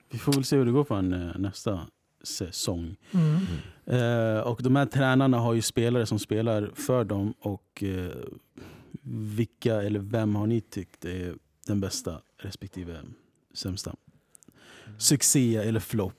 [0.10, 1.80] Vi får väl se hur det går för han eh, nästa
[2.24, 2.96] säsong.
[3.12, 3.38] Mm.
[3.86, 7.34] Eh, och de här tränarna har ju spelare som spelar för dem.
[7.40, 8.12] Och eh,
[9.36, 11.36] vilka eller vem har ni tyckt är
[11.68, 12.98] den bästa respektive
[13.54, 13.96] sämsta?
[14.98, 16.14] Succé eller flopp?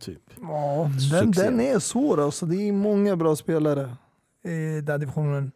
[0.00, 0.22] Typ.
[0.40, 1.42] Ja, den, Succé.
[1.42, 2.46] den är svår alltså.
[2.46, 3.96] Det är många bra spelare
[4.44, 5.52] i den divisionen.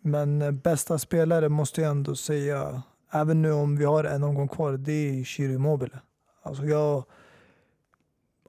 [0.00, 4.72] Men bästa spelare måste jag ändå säga, även nu om vi har en omgång kvar,
[4.72, 5.98] det är Chiro Immobile.
[6.42, 7.04] Alltså jag,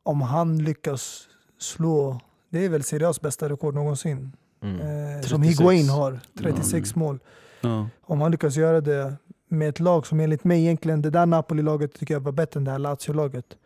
[0.04, 1.28] om han lyckas
[1.60, 4.32] slå, det är väl Serie A's bästa rekord någonsin.
[4.62, 4.80] mm.
[4.82, 5.60] Eh, som 36.
[5.60, 7.20] Higuain har, 36 mål.
[7.62, 7.88] Ja.
[8.02, 9.16] Om han lyckas göra det
[9.48, 12.64] med ett lag som enligt mig egentligen, det där Napoli-laget tycker jag var bättre än
[12.64, 13.58] det här Lazio-laget.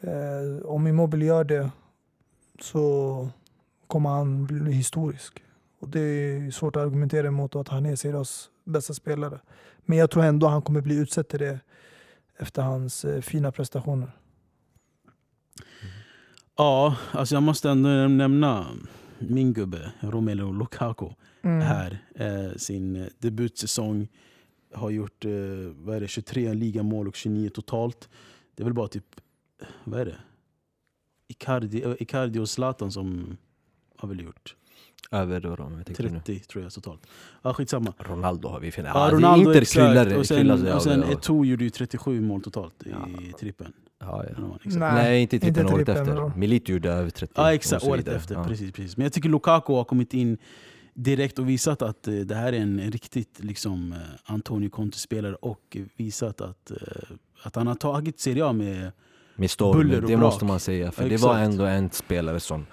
[0.00, 1.70] Eh, om Immobile gör det
[2.60, 3.28] så
[3.86, 5.42] kommer han bli historisk.
[5.80, 9.40] Och det är svårt att argumentera emot att han är Serias bästa spelare.
[9.84, 11.60] Men jag tror ändå han kommer bli utsedd till det
[12.38, 14.12] efter hans eh, fina prestationer.
[16.56, 18.66] ja, alltså jag måste ändå nämna
[19.18, 21.08] min gubbe Romelu Lukaku.
[21.44, 21.60] Mm.
[21.60, 21.98] här.
[22.14, 24.08] Eh, sin eh, debutsäsong.
[24.74, 25.30] Har gjort eh,
[25.74, 28.08] vad är det, 23 ligamål och 29 totalt.
[28.54, 29.04] Det är väl bara typ,
[29.84, 30.16] vad är det?
[31.28, 33.36] Icardi, eh, Icardi och Zlatan som
[33.96, 34.56] har väl gjort
[35.10, 36.38] Över då, då jag tänkte 30 nu.
[36.38, 37.06] tror jag totalt.
[37.42, 37.92] Ja, skitsamma.
[37.98, 38.88] Ronaldo har vi fina.
[38.88, 42.42] Ja, Ja, Ronaldo Inter kryllar, och sen, sig och sen Eto'o gjorde ju 37 mål
[42.42, 43.08] totalt i Ja.
[43.38, 43.72] trippen.
[43.98, 44.34] ja, ja.
[44.38, 44.76] Ja, exakt.
[44.76, 46.38] Nej, Nej, inte trippen, inte året trippen, efter.
[46.38, 47.32] Milito gjorde över 30.
[47.36, 48.34] Ja och exakt, året efter.
[48.34, 48.44] Ja.
[48.44, 48.96] Precis, precis.
[48.96, 50.38] Men jag tycker Lukaku har kommit in
[50.94, 55.76] direkt och visat att eh, det här är en riktigt liksom, eh, Antonio Conte-spelare och
[55.96, 56.76] visat att, eh,
[57.42, 58.92] att han har tagit Serie A med
[59.36, 60.20] Med storm, Buller och det brak.
[60.32, 60.92] måste man säga.
[60.92, 61.34] För det Exakt.
[61.34, 62.66] var ändå en spelare som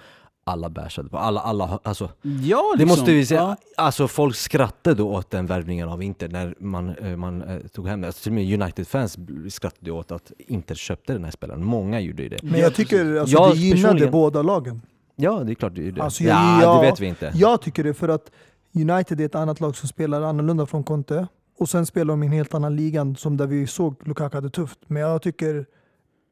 [0.44, 1.18] alla bashade på.
[1.18, 2.88] Alla, alla, alltså, Ja, det liksom.
[2.88, 3.40] måste vi säga.
[3.40, 3.56] Ja.
[3.76, 8.06] Alltså folk skrattade åt den värvningen av Inter när man, man eh, tog hem det.
[8.06, 11.64] Alltså, till och med United-fans skrattade åt att Inter köpte den här spelaren.
[11.64, 12.42] Många gjorde ju det.
[12.42, 14.82] Men jag tycker alltså, Jag det gynnade personligen- båda lagen.
[15.22, 16.02] Ja, det är klart det är det.
[16.02, 17.32] Alltså, ja, jag- det vet vi inte.
[17.34, 18.30] Jag tycker det för att
[18.74, 21.26] United är ett annat lag som spelar annorlunda från Conte.
[21.58, 24.50] Och sen spelar de i en helt annan liga som där vi såg Lukaku hade
[24.50, 24.78] tufft.
[24.86, 25.66] Men jag tycker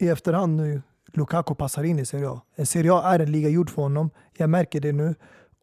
[0.00, 2.40] i efterhand nu, Lukaku passar in i Serie A.
[2.56, 4.10] En Serie A är en liga gjord för honom.
[4.36, 5.14] Jag märker det nu.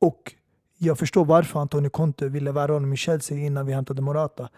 [0.01, 0.33] Och
[0.77, 4.49] jag förstår varför Antonio Conte ville värva honom i Chelsea innan vi hämtade Morata.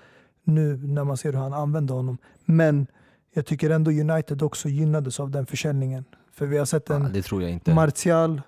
[0.44, 2.18] Nu när man ser hur han använde honom.
[2.46, 2.88] Men
[3.34, 6.06] jag tycker ändå United också gynnades av den försäljningen.
[6.34, 7.74] För vi har sett en Ja, det tror jag inte.
[7.74, 8.42] Martial,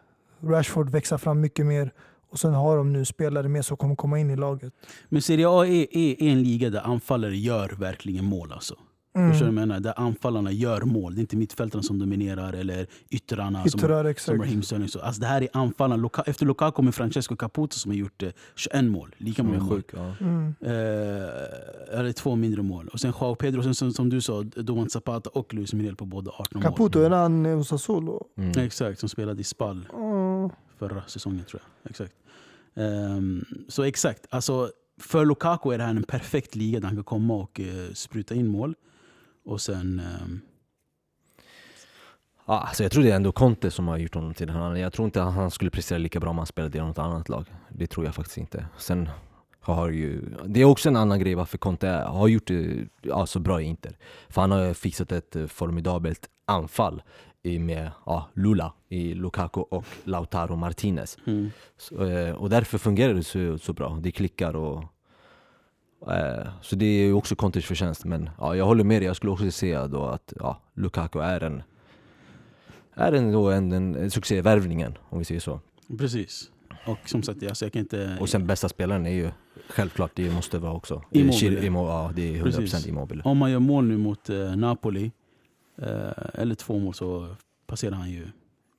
[0.44, 1.94] Rashford växa fram mycket mer.
[2.32, 4.74] Och sen har de nu spelare med som kommer komma in i laget.
[5.10, 8.52] Men Serie A är, är, är en liga där anfallare gör verkligen mål.
[8.52, 8.76] Alltså.
[9.20, 9.32] Mm.
[9.32, 9.80] Förstår du vad jag menar?
[9.80, 11.16] Där anfallarna gör mål.
[11.16, 14.40] Det är inte mittfältarna som dominerar eller yttrarna som, Yttrar som exakt.
[14.40, 14.88] Raheem Sterling.
[14.88, 16.02] Så, Alltså det här är anfallarna.
[16.04, 19.16] Luka, efter Lukaku kommer Francesco Caputo som har gjort eh, 21 mål.
[19.18, 19.70] Lika Som många mål.
[19.76, 19.90] sjuk.
[19.94, 20.14] Ja.
[20.22, 20.56] Mm.
[20.62, 22.88] Eh, eller två mindre mål.
[22.94, 25.96] Och sen Joao Pedro, och sen som, som du sa, Doan Zapata och Luis Muriel
[25.96, 27.06] på båda 18 Caputo, mål.
[27.14, 28.28] är han eh, hos Sassuolo?
[28.38, 28.66] Mm.
[28.66, 30.50] Exakt, som spelade i Spall Mm.
[30.80, 31.90] förra säsongen tror jag.
[31.90, 32.14] Exakt.
[32.76, 34.70] Ehm, så exakt, alltså,
[35.02, 38.36] för Lukaku är det här en perfekt liga där han kan komma och eh, spruta
[38.36, 38.76] in mål.
[39.50, 40.02] Och sen...
[42.46, 44.76] Ja, alltså jag tror det är ändå Conte som har gjort honom till den här.
[44.76, 47.30] Jag tror inte att han skulle prestera lika bra om han spelade i något annat
[47.30, 47.46] lag.
[47.70, 48.66] Det tror jag faktiskt inte.
[48.78, 49.10] Sen
[49.60, 53.40] har ju, det är också en annan grej varför Conte har gjort det ja, så
[53.40, 53.98] bra i Inter.
[54.30, 57.02] För han har fixat ett eh, formidabelt anfall
[57.44, 61.18] i- med ja, Lula i Lukaku och Lautaro Martinez.
[61.28, 61.52] mm.
[61.78, 64.00] Så, eh, och därför fungerar det så, så bra.
[64.02, 64.84] Det klickar och...
[66.08, 68.06] Eh, så det är ju också Contes förtjänst.
[68.06, 69.08] Men ja, jag håller med dig.
[69.08, 71.64] Jag skulle också säga då att ja, Lukaku är en...
[72.94, 75.60] Är en, då en, en, en succévärvningen, om vi säger så.
[75.98, 76.52] Precis.
[76.86, 78.18] Och som sagt, alltså, jag kan inte...
[78.20, 79.32] Och sen bästa spelaren är ju
[79.70, 81.04] självklart, det måste vara också.
[81.12, 81.66] Immobile.
[81.66, 82.88] Immo, ja, det är 100% Precis.
[82.88, 83.22] Immobile.
[83.26, 85.12] Om man gör mål nu mot eh, Napoli,
[85.78, 85.88] eh,
[86.34, 87.36] eller två mål, så
[87.68, 88.28] passerar han ju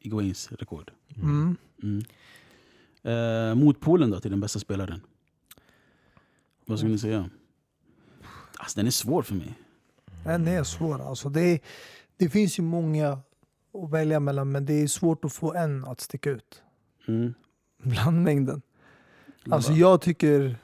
[0.00, 0.90] Iguains rekord.
[1.16, 1.56] Mm.
[1.83, 2.02] Mm.
[3.02, 5.00] Eh, mot Polen då, till den bästa spelaren?
[6.70, 7.30] Vad skulle ni säga?
[8.59, 9.54] Alltså, den är svår för mig.
[10.24, 11.09] Den är svår.
[11.09, 11.61] Alltså det, är,
[12.16, 13.09] det finns ju många
[13.74, 16.62] att välja mellan men det är svårt att få en att sticka ut
[17.09, 17.35] Mm.
[17.78, 18.62] bland mängden.
[19.50, 20.56] Alltså jag tycker...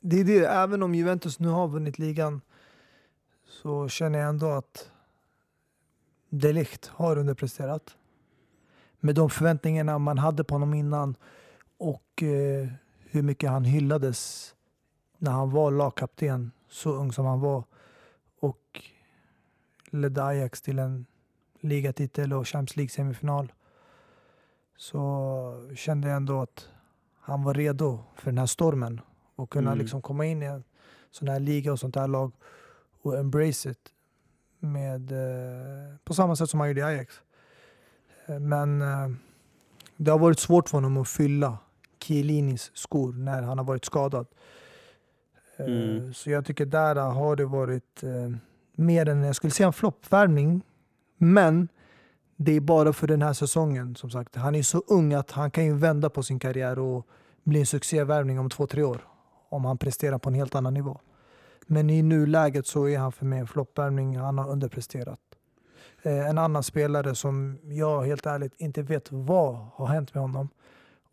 [0.00, 2.40] Det är det, även om Juventus nu har vunnit ligan
[3.46, 4.90] så känner jag ändå att
[6.30, 7.96] De Ligt har underpresterat.
[9.00, 11.14] Med de förväntningarna man hade på honom innan
[11.78, 12.68] och eh,
[13.12, 14.54] hur mycket han hyllades
[15.18, 17.64] när han var lagkapten, så ung som han var
[18.40, 18.80] och
[19.90, 21.06] ledde Ajax till en
[21.60, 23.52] ligatitel och Champions League-semifinal
[24.76, 26.68] så kände jag ändå att
[27.20, 29.00] han var redo för den här stormen
[29.36, 29.78] och kunna Mm.
[29.78, 30.64] liksom komma in i en
[31.10, 32.32] sån här liga och sånt här lag
[33.02, 33.92] och embrace it
[34.58, 37.20] med, eh, på samma sätt som han gjorde i Ajax.
[38.26, 39.08] Eh, Men eh,
[39.96, 41.58] det har varit svårt för honom att fylla
[42.02, 44.26] Chiellinis skor när han har varit skadad.
[45.56, 46.14] Eh, Mm.
[46.14, 48.30] Så jag tycker där har det varit eh,
[48.76, 50.62] mer än, jag skulle säga en floppvärvning,
[51.18, 51.68] men
[52.36, 53.96] det är bara för den här säsongen.
[53.96, 57.06] Som sagt, han är så ung att han kan ju vända på sin karriär och
[57.44, 59.00] bli en succévärvning om två, tre år.
[59.48, 61.00] Om han presterar på en helt annan nivå.
[61.66, 64.16] Men i nuläget så är han för mig en floppvärvning.
[64.16, 65.20] Han har underpresterat.
[66.02, 70.48] Eh, en annan spelare som jag helt ärligt inte vet vad har hänt med honom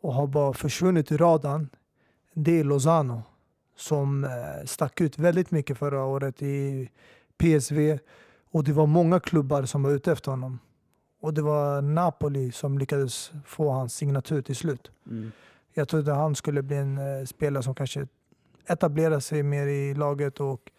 [0.02, 1.70] och har bara försvunnit i radarn.
[2.34, 3.22] Det är Lozano
[3.76, 6.90] som eh, stack ut väldigt mycket förra året i
[7.38, 8.00] PSV
[8.52, 10.60] och det var många klubbar som var ute efter honom.
[11.22, 14.92] Och det var Napoli som lyckades få hans signatur till slut.
[15.08, 15.32] Mm.
[15.74, 18.08] Jag trodde han skulle bli en eh, spelare som kanske
[18.68, 20.72] etablerar sig mer i laget och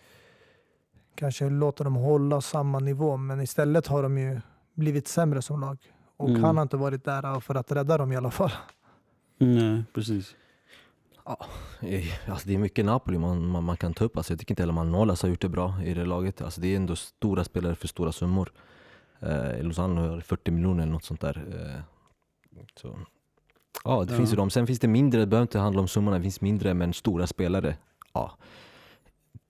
[1.14, 3.16] kanske låter dem hålla samma nivå.
[3.16, 4.40] Men istället har de ju
[4.74, 5.78] blivit sämre som lag.
[6.16, 6.44] Och Mm.
[6.44, 8.52] han har inte varit där för att rädda dem i alla fall.
[9.40, 10.36] Nej, precis.
[11.80, 14.16] Eh, Alltså det är mycket Napoli man, man, man kan ta upp.
[14.16, 16.42] Alltså jag tycker inte heller Manolas har gjort det bra i det laget.
[16.42, 18.52] Alltså det är ändå stora spelare för stora summor.
[19.20, 21.44] Eh, Lozano har 40 miljoner eller något sånt där.
[21.52, 21.80] Eh,
[22.76, 22.98] så.
[23.84, 24.16] Ja, det Ja.
[24.16, 24.50] finns ju de.
[24.50, 27.26] Sen finns det mindre, det behöver inte handla om summorna, det finns mindre men stora
[27.26, 27.76] spelare.
[28.12, 28.32] Ja.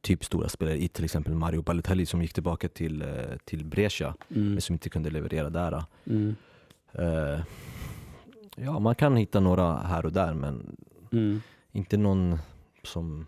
[0.01, 3.09] Typ stora spelare i till exempel Mario Balotelli som gick tillbaka till, eh,
[3.45, 4.53] till Brescia Mm.
[4.53, 5.85] men som inte kunde leverera där.
[6.07, 6.37] Mm.
[6.93, 7.41] Eh,
[8.57, 10.77] Ja, man kan hitta några här och där men
[11.13, 11.41] Mm.
[11.73, 12.39] inte någon
[12.85, 13.27] som,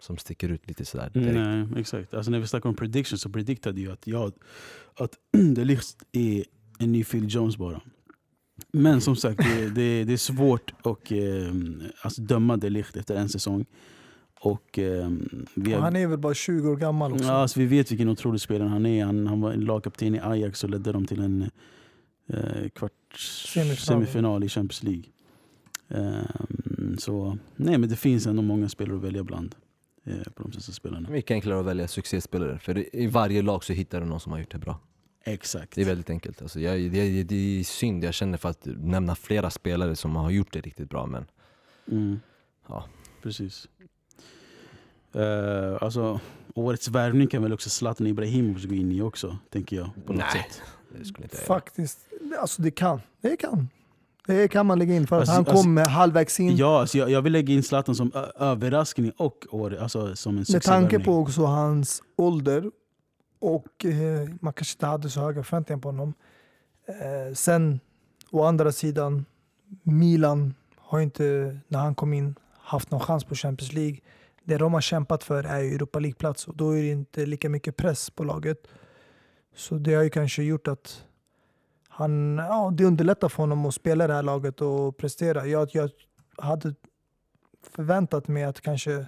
[0.00, 1.34] som sticker ut lite sådär direkt.
[1.34, 2.14] Nej, exakt.
[2.14, 4.32] Alltså när vi snackar om prediction så prediktade jag att, jag,
[4.96, 5.10] att
[5.54, 6.44] det Ligt är
[6.78, 7.80] en ny Phil Jones bara.
[8.72, 11.18] Men som sagt, det, det, det är svårt att eh,
[12.02, 13.64] alltså döma det Ligt efter en säsong.
[14.40, 15.06] Och, eh,
[15.56, 17.24] Och har, han är väl bara 20 år gammal också.
[17.24, 19.04] ja, alltså, vi vet vilken otrolig spelare han är.
[19.04, 21.50] Han, han var en lagkapten i Ajax och ledde dem till en
[22.28, 23.76] eh, kvarts Semifinal.
[23.76, 25.04] semifinal i Champions League.
[25.88, 29.54] Ehm, så nej, men det finns ändå många spelare att välja bland
[30.04, 31.08] eh, på de svenska spelarna.
[31.08, 34.38] Mycket enklare att välja succéspelare, för i varje lag så hittar du någon som har
[34.38, 34.80] gjort det bra.
[35.24, 35.74] Exakt.
[35.74, 36.42] Det är väldigt enkelt.
[36.42, 40.30] Alltså jag, det, det är synd, jag känner för att nämna flera spelare som har
[40.30, 41.24] gjort det riktigt bra men
[41.90, 42.20] Mm.
[42.68, 42.84] Ja.
[43.22, 43.68] Precis.
[45.16, 46.20] Uh, alltså,
[46.54, 49.90] årets värvning kan väl också Zlatan Ibrahimovic gå in i också, tänker jag.
[50.06, 50.46] På något Nej.
[50.50, 50.62] sätt.
[50.98, 51.60] det skulle inte jag göra.
[51.60, 51.98] Faktiskt.
[52.40, 53.00] Alltså det kan.
[53.20, 53.68] Det kan.
[54.26, 56.56] Det kan man lägga in för att Alltså- han alltså- halvvägs in.
[56.56, 60.44] Ja, alltså jag, jag vill lägga in Zlatan som överraskning och år, alltså som en
[60.52, 62.70] Med tanke på också hans ålder
[63.38, 66.14] och eh, man kanske inte hade så höga förväntningar på honom.
[66.86, 67.80] Eh, sen
[68.30, 69.24] å andra sidan,
[69.82, 73.98] Milan har inte när han kom in haft någon chans på Champions League.
[74.44, 77.76] Det de har kämpat för är Europa League-plats och då är det inte lika mycket
[77.76, 78.68] press på laget.
[79.56, 81.04] Så det har ju kanske gjort att
[81.98, 85.46] han, ja, det underlättar för honom att spela i det här laget och prestera.
[85.46, 85.90] Jag, jag
[86.36, 86.74] hade
[87.70, 89.06] förväntat mig att kanske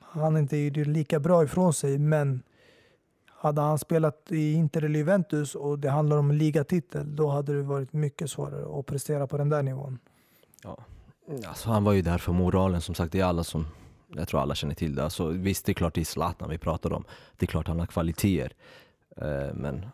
[0.00, 2.42] han inte gjorde lika bra ifrån sig, men
[3.26, 7.62] hade han spelat i Inter eller Juventus och det handlar om ligatitel, då hade det
[7.62, 9.98] varit mycket svårare att prestera på den där nivån.
[11.46, 13.66] Alltså, han var ju där för moralen, som sagt det är alla som
[14.16, 15.04] jag tror alla känner till det.
[15.04, 17.04] Alltså, visst, det är klart det är Zlatan vi pratar om.
[17.36, 18.52] Det är klart han har kvaliteter.
[19.16, 19.86] Eh, men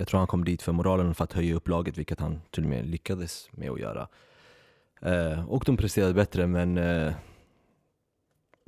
[0.00, 2.62] jag tror han kom dit för moralen för att höja upp laget, vilket han till
[2.64, 4.08] och med lyckades med att göra.
[5.02, 7.12] Eh, och de presterade bättre, men eh,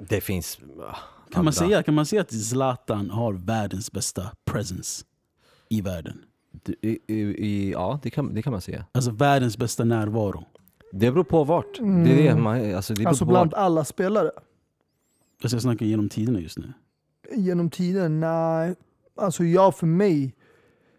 [0.08, 0.96] det finns ah,
[1.32, 5.04] Kan man, säga, kan man säga att Zlatan har världens bästa presence
[5.68, 6.22] i världen?
[6.80, 8.84] I, i, i, ja, det kan, det kan man säga.
[8.92, 10.44] Alltså världens bästa närvaro.
[10.92, 11.74] Det beror på vart.
[11.78, 12.42] Det är det Mm.
[12.42, 13.58] man, alltså, det Alltså på bland vart.
[13.60, 14.30] alla spelare
[15.42, 16.72] Alltså jag snackar genom tiderna just nu.
[17.34, 18.74] genom tiden, nej.
[19.16, 20.34] Alltså jag för mig,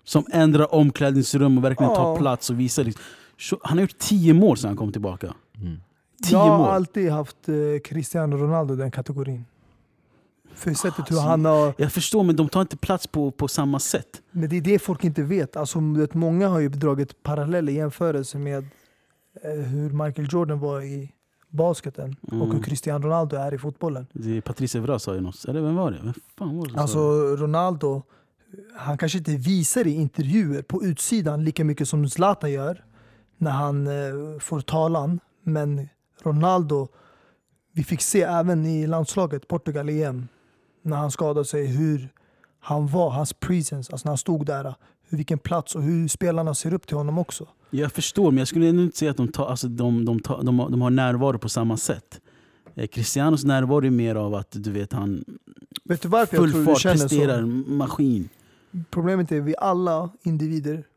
[0.04, 2.84] Som ändrar omklädningsrum och verkligen tar plats och visar.
[2.84, 5.34] liksom- Han har gjort tio mål sedan han kom tillbaka.
[5.62, 5.80] Mm.
[6.24, 6.68] Tio jag har mål.
[6.68, 9.46] alltid haft eh, Cristiano Ronaldo i den kategorin.
[10.56, 13.48] För sättet hur Alltså, han har Jag förstår, men de tar inte plats på, på
[13.48, 14.22] samma sätt.
[14.32, 15.56] Men det är det folk inte vet.
[15.58, 18.64] Alltså, vet, många har ju dragit paralleller i jämförelse med
[19.44, 21.12] eh, hur Michael Jordan var i
[21.50, 22.52] basketen och Mm.
[22.52, 24.08] hur Cristiano Ronaldo är i fotbollen.
[24.14, 25.46] Det är Patrice Evra sa ju något.
[25.46, 26.00] Eller vem var det?
[26.04, 27.00] Vem fan var det Alltså
[27.36, 28.02] Ronaldo,
[28.76, 32.84] han kanske inte visar i intervjuer på utsidan lika mycket som Zlatan gör
[33.38, 35.20] när han eh, får talan.
[35.44, 35.90] Men
[36.24, 36.88] Ronaldo,
[37.72, 40.28] vi fick se även i landslaget, Portugal EM,
[40.82, 42.10] när han skadade sig, hur
[42.60, 44.76] han var, hans presence, alltså när han stod där,
[45.10, 47.48] vilken plats och hur spelarna ser upp till honom också.
[47.70, 50.60] Jag förstår, men jag skulle ändå inte säga att de, tar, alltså de, de, de,
[50.60, 52.22] har, de har närvaro på samma sätt.
[52.76, 55.24] Eh, Cristianos närvaro är mer av att du vet han
[55.84, 57.48] Vet du varför full fart presterar, så?
[57.72, 58.30] maskin.
[58.90, 60.88] Problemet är att vi alla individer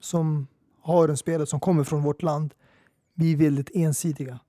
[0.00, 0.46] som
[0.82, 2.54] har en spelare som kommer från vårt land,
[3.14, 4.40] vi är väldigt ensidiga.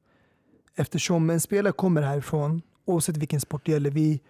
[0.76, 4.22] Eftersom en spelare kommer härifrån, oavsett vilken sport det gäller, vi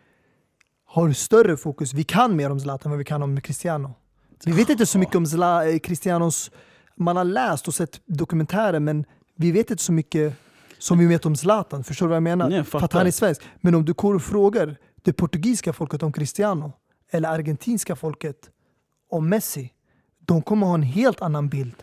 [0.85, 1.93] har större fokus.
[1.93, 3.93] Vi kan mer om Zlatan än vad vi kan om Cristiano.
[4.45, 6.51] Vi vet inte så mycket om Zla, eh, Cristianos...
[6.95, 10.35] Man har läst och sett dokumentärer, men vi vet inte så mycket
[10.77, 11.83] som vi vet om Zlatan.
[11.83, 12.49] Förstår du vad jag menar?
[12.49, 13.41] Nej, jag För att han är svensk.
[13.61, 16.73] Men om du går och frågar det portugisiska folket om Cristiano,
[17.11, 18.49] eller argentinska folket
[19.09, 19.71] om Messi,
[20.19, 21.75] de kommer ha en helt annan bild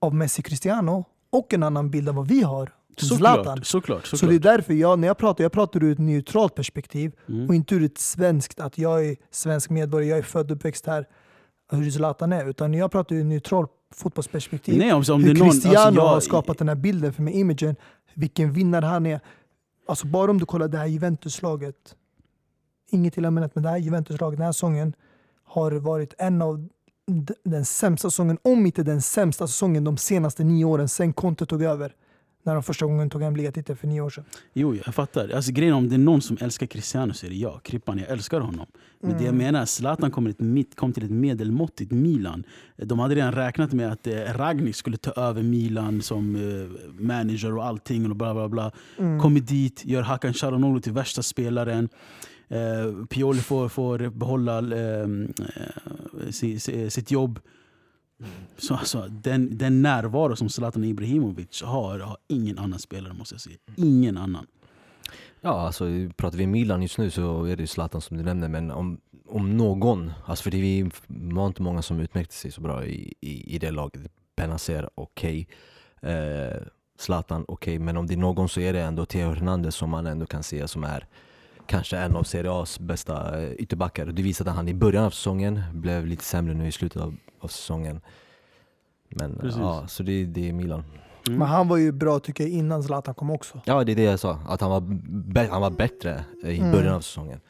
[0.00, 2.72] av Messi Cristiano och en annan bild av vad vi har
[3.02, 3.44] om Zlatan.
[3.44, 4.06] Såklart, såklart.
[4.06, 4.42] Så såklart.
[4.42, 7.48] det är därför jag, när jag pratar, jag pratar ur ett neutralt perspektiv Mm.
[7.48, 10.86] och inte ur ett svenskt, att jag är svensk medborgare, jag är född och uppväxt
[10.86, 11.06] här,
[11.72, 12.48] hur Zlatan är.
[12.48, 14.78] Utan jag pratar ur ett neutralt fotbollsperspektiv.
[14.78, 17.34] Nej, om, om hur någon, Cristiano alltså, jag, har skapat den här bilden för mig,
[17.40, 17.76] imagen,
[18.14, 19.20] vilken vinnare han är.
[19.88, 21.96] Alltså bara om du kollar det här Juventus-laget,
[22.94, 24.92] inget illa menat, men det här Juventus-laget, den här säsongen
[25.44, 26.68] har varit en av
[27.44, 31.62] den sämsta säsongen, om inte den sämsta säsongen de senaste nio åren sen Conte tog
[31.62, 31.92] över.
[32.46, 34.24] När de första gången tog hem ligatiteln för nio år sedan.
[34.52, 35.28] Jo, jag fattar.
[35.28, 37.60] Alltså, grejen om det är någon som älskar Cristiano så är det jag.
[37.62, 38.66] Krippan, jag älskar honom.
[39.00, 39.36] Men det jag Mm.
[39.36, 42.44] menar, Zlatan kom, ett, mitt- kom till ett medelmåttigt Milan.
[42.76, 47.56] De hade redan räknat med att eh, Ragnik skulle ta över Milan som eh, manager
[47.56, 48.10] och allting.
[48.10, 48.72] Och bla bla bla.
[48.98, 49.20] Mm.
[49.20, 51.88] Kommer dit, gör Hakan Calhanoglu till värsta spelaren.
[52.54, 57.40] Eh, Pioli får, får behålla ehm, eh, si, si, sitt jobb.
[58.56, 63.40] Så alltså, den, den närvaro som Zlatan Ibrahimovic har, har ingen annan spelare måste jag
[63.40, 63.56] säga.
[63.76, 64.46] Ingen annan.
[65.40, 65.84] Ja, alltså
[66.16, 69.00] pratar vi Milan just nu så är det ju Zlatan som du nämner, men om,
[69.26, 73.54] om någon, alltså för det var inte många som utmärkte sig så bra i, i,
[73.54, 74.02] i det laget.
[74.36, 75.48] Benazer, okej.
[76.02, 76.62] Eh,
[76.98, 77.78] Zlatan, okej.
[77.78, 80.42] Men om det är någon så är det ändå Theo Hernandez som man ändå kan
[80.42, 81.06] se som är
[81.66, 84.06] kanske en av Serie A's bästa eh, ytterbackar.
[84.06, 87.48] Det visade han i början av säsongen, blev lite sämre nu i slutet av, av
[87.48, 88.00] säsongen.
[89.08, 89.60] Men Precis.
[89.60, 90.84] ja, så det, det är Milan.
[91.26, 91.38] Mm.
[91.38, 93.60] Men han var ju bra tycker jag innan Zlatan kom också.
[93.64, 94.38] Ja, det är det jag sa.
[94.48, 96.72] Att han var, han var bättre i Mm.
[96.72, 97.40] början av säsongen.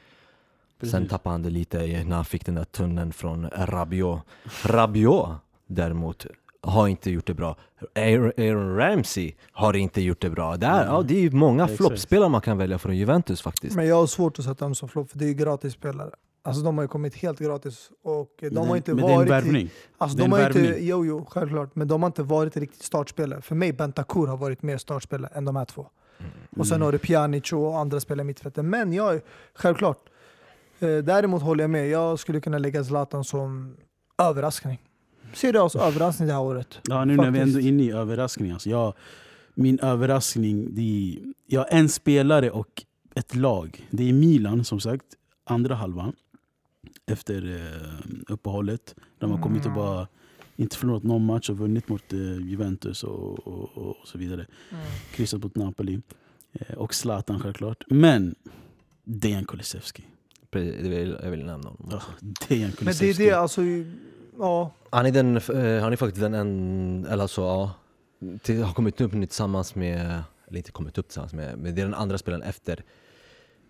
[0.80, 1.10] Sen Precis.
[1.10, 4.20] tappade han det lite när han fick den där tunneln från Rabiot.
[4.64, 5.28] Rabiot
[5.66, 6.26] däremot
[6.64, 7.56] har inte gjort det bra.
[7.94, 10.56] Aaron Ramsey har inte gjort det bra.
[10.56, 10.94] Det är, Mm.
[10.94, 13.76] ja, det är ju många floppspelare man kan välja från Juventus faktiskt.
[13.76, 16.10] Men jag har svårt att sätta dem som flopp för det är ju gratisspelare.
[16.46, 19.20] Alltså de har ju kommit helt gratis och de Men har inte men det är
[19.22, 19.70] en värvning.
[19.98, 21.74] Alltså de har inte, jo, jo, självklart.
[21.74, 23.40] Men de har inte varit riktigt startspelare.
[23.42, 25.86] För mig, Bentancur har varit mer startspelare än de här två.
[26.56, 26.84] Och sen Mm.
[26.84, 28.64] har du Pjanic och andra spelare i mittfältet.
[28.64, 29.20] Men jag,
[29.54, 29.98] självklart.
[30.80, 31.88] Eh, däremot håller jag med.
[31.88, 33.76] Jag skulle kunna lägga Zlatan som
[34.22, 34.78] överraskning.
[35.36, 36.78] Seriös överraskning det här året.
[36.88, 38.50] Ja, nu när vi ändå är inne i överraskning.
[38.50, 38.94] Alltså jag,
[39.54, 43.88] min överraskning, det är, jag har en spelare och ett lag.
[43.90, 45.04] Det är Milan som sagt,
[45.44, 46.12] andra halvan.
[47.06, 48.94] Efter eh, uppehållet.
[49.18, 50.08] De har kommit och bara
[50.56, 54.46] inte förlorat någon match och vunnit mot eh, Juventus och, och, och, och så vidare.
[55.12, 56.00] Kryssat mot Napoli.
[56.52, 57.84] Eh, och Zlatan självklart.
[57.88, 58.34] Men
[59.04, 60.02] Dejan Kulusevski.
[60.50, 61.88] Pre- det vill, jag vill nämna honom.
[61.90, 62.02] Ja,
[62.48, 63.22] Dejan Men Kulusevski.
[63.22, 63.60] det är det, alltså...
[64.38, 67.70] Ja, Han är, den, eh, han är faktiskt den en, eller alltså ja,
[68.42, 71.80] till, har kommit upp nu tillsammans med, eller inte kommit upp tillsammans med, men det
[71.80, 72.84] är den andra spelaren efter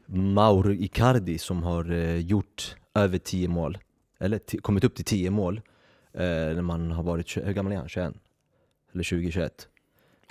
[0.06, 3.78] Mauro Icardi som har eh, gjort över 10 mål,
[4.20, 5.60] eller kommit upp till 10 mål
[6.14, 7.88] eh, när man har varit, hur gammal är han?
[7.88, 8.14] 21?
[8.92, 9.68] Eller 20, 21?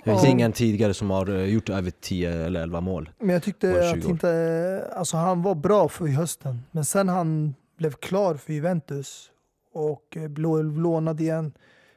[0.04, 0.28] Det finns Ja.
[0.30, 3.10] ingen tidigare som har eh, gjort över 10 eller 11 mål.
[3.18, 4.10] men jag tyckte att 20 år?
[4.10, 4.92] inte...
[4.96, 6.62] Alltså han var bra för i hösten.
[6.70, 9.30] Men sen han blev klar för Juventus
[9.74, 11.52] och eh, blev lånad igen.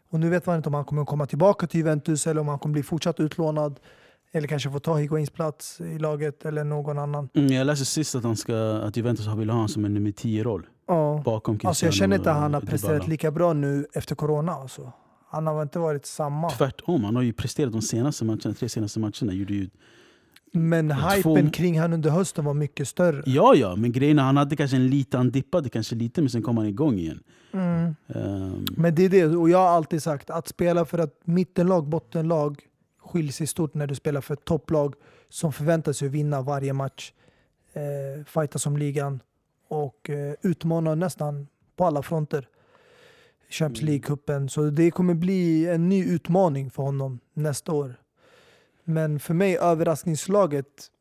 [0.09, 2.59] Och nu vet man inte om han kommer komma tillbaka till Juventus eller om han
[2.59, 3.79] kommer bli fortsatt utlånad.
[4.31, 7.29] Eller kanske få ta Higuains plats i laget eller någon annan.
[7.33, 10.11] Mm, jag läste sist att, han ska, att Juventus vill ha honom som en nummer
[10.11, 10.67] 10-roll.
[10.87, 11.21] Ja.
[11.25, 14.51] Bakom Cristiano Alltså jag känner inte att han har presterat lika bra nu efter corona.
[14.51, 14.91] Alltså.
[15.29, 16.49] Han har inte varit samma.
[16.49, 19.33] Tvärtom, han har ju presterat de senaste matcherna, tre senaste matcherna.
[19.33, 19.69] Gjorde ju,
[20.51, 23.23] Men hypen kring han under hösten var mycket större.
[23.25, 26.41] ja, ja, men grejen han hade kanske en liten, han dippade kanske lite men sen
[26.41, 27.23] kom han igång igen.
[27.53, 27.95] Mm.
[28.07, 31.87] Ehm, Men det är det, och jag har alltid sagt att spela för ett mittenlag,
[31.87, 32.61] bottenlag
[32.99, 34.93] skiljer sig stort när du spelar för ett topplag
[35.29, 37.11] som förväntar sig att vinna varje match,
[37.73, 39.19] eh, fighta som ligan
[39.67, 42.47] och eh, utmana nästan på alla fronter.
[43.49, 43.93] Champions Mm.
[43.93, 44.47] League-cupen.
[44.47, 47.95] Så det kommer bli en ny utmaning för honom nästa år.
[48.89, 50.91] Men för mig, överraskningslaget,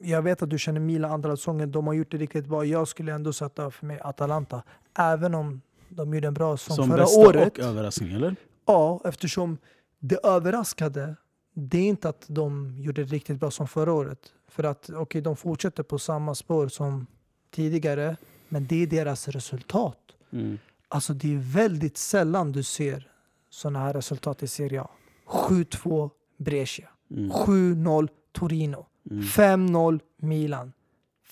[0.00, 2.64] jag vet att du känner Milan andra säsongen, de har gjort det riktigt bra.
[2.64, 4.62] Jag skulle ändå sätta för mig Atalanta,
[4.98, 7.58] även om de gjorde en bra säsong som förra bästa året.
[7.58, 8.36] och överraskning, eller?
[8.66, 9.58] Ja, eftersom
[9.98, 11.16] det överraskade,
[11.54, 14.18] det är inte att de gjorde det riktigt bra som förra året.
[14.48, 17.06] För att okej, de fortsätter på samma spår som
[17.50, 18.16] tidigare,
[18.48, 19.98] men det är deras resultat.
[20.32, 20.58] Mm.
[20.88, 23.10] Alltså det är väldigt sällan du ser
[23.50, 24.88] sådana här resultat i Serie A.
[25.26, 27.30] 7-2 Brescia, Mm.
[27.30, 29.22] 7-0 Torino, Mm.
[29.22, 30.72] 5-0 Milan,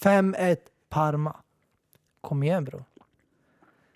[0.00, 0.56] 5-1
[0.88, 1.36] Parma.
[2.20, 2.84] Kom igen bro.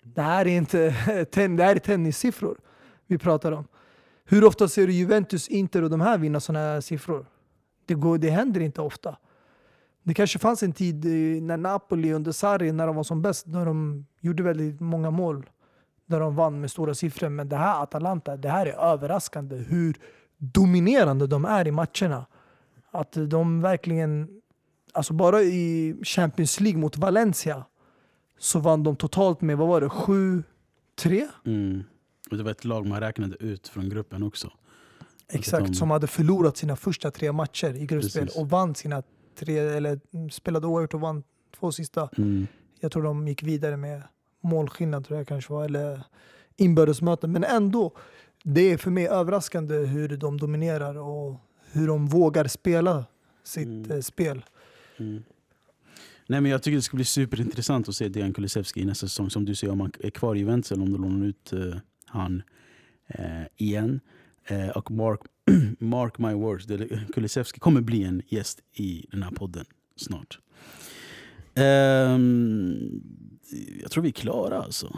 [0.03, 0.95] Det här är inte
[1.31, 2.57] ten, det här är tennissiffror
[3.07, 3.67] vi pratar om.
[4.25, 7.25] Hur ofta ser du Juventus, Inter och de här vinna sådana här siffror?
[7.85, 9.17] Det, går, det händer inte ofta.
[10.03, 11.05] Det kanske fanns en tid
[11.43, 15.49] när Napoli under Sarri, när de var som bäst, när de gjorde väldigt många mål.
[16.05, 17.29] Där de vann med stora siffror.
[17.29, 19.97] Men det här Atalanta, det här är överraskande hur
[20.39, 22.25] dominerande de är i matcherna.
[22.91, 24.41] Att de verkligen,
[24.93, 27.65] alltså bara i Champions League mot Valencia
[28.39, 31.27] så vann de totalt med, vad var det, 7-3?
[31.45, 31.83] Mm.
[32.31, 34.51] Och det var ett lag man räknade ut från gruppen också.
[35.31, 38.41] Exakt, de- som hade förlorat sina första tre matcher i gruppspel Precis.
[38.41, 39.03] och vann sina
[39.39, 39.99] tre, eller
[40.31, 41.23] spelade oavgjort och vann
[41.59, 42.09] två sista.
[42.17, 42.47] Mm.
[42.79, 44.03] Jag tror de gick vidare med
[44.41, 46.03] målskillnad tror jag kanske var, eller
[46.55, 47.27] inbördesmöte.
[47.27, 47.91] Men ändå,
[48.43, 51.35] det är för mig överraskande hur de dominerar och
[51.71, 53.05] hur de vågar spela
[53.43, 53.91] sitt Mm.
[53.91, 54.45] eh, spel.
[54.97, 55.23] Mm.
[56.27, 59.29] Nej, men jag tycker det ska bli superintressant att se Dejan Kulusevski i nästa säsong.
[59.29, 61.75] Som du säger, om han är kvar i Juventus eller om de lånar ut eh,
[62.05, 62.43] han
[63.07, 63.99] eh, igen.
[64.45, 65.19] Eh, och mark,
[65.79, 66.65] mark my words,
[67.13, 69.65] Kulusevski kommer bli en gäst i den här podden
[69.95, 70.39] snart.
[71.55, 73.01] Ehm,
[73.81, 74.97] jag tror vi är klara alltså.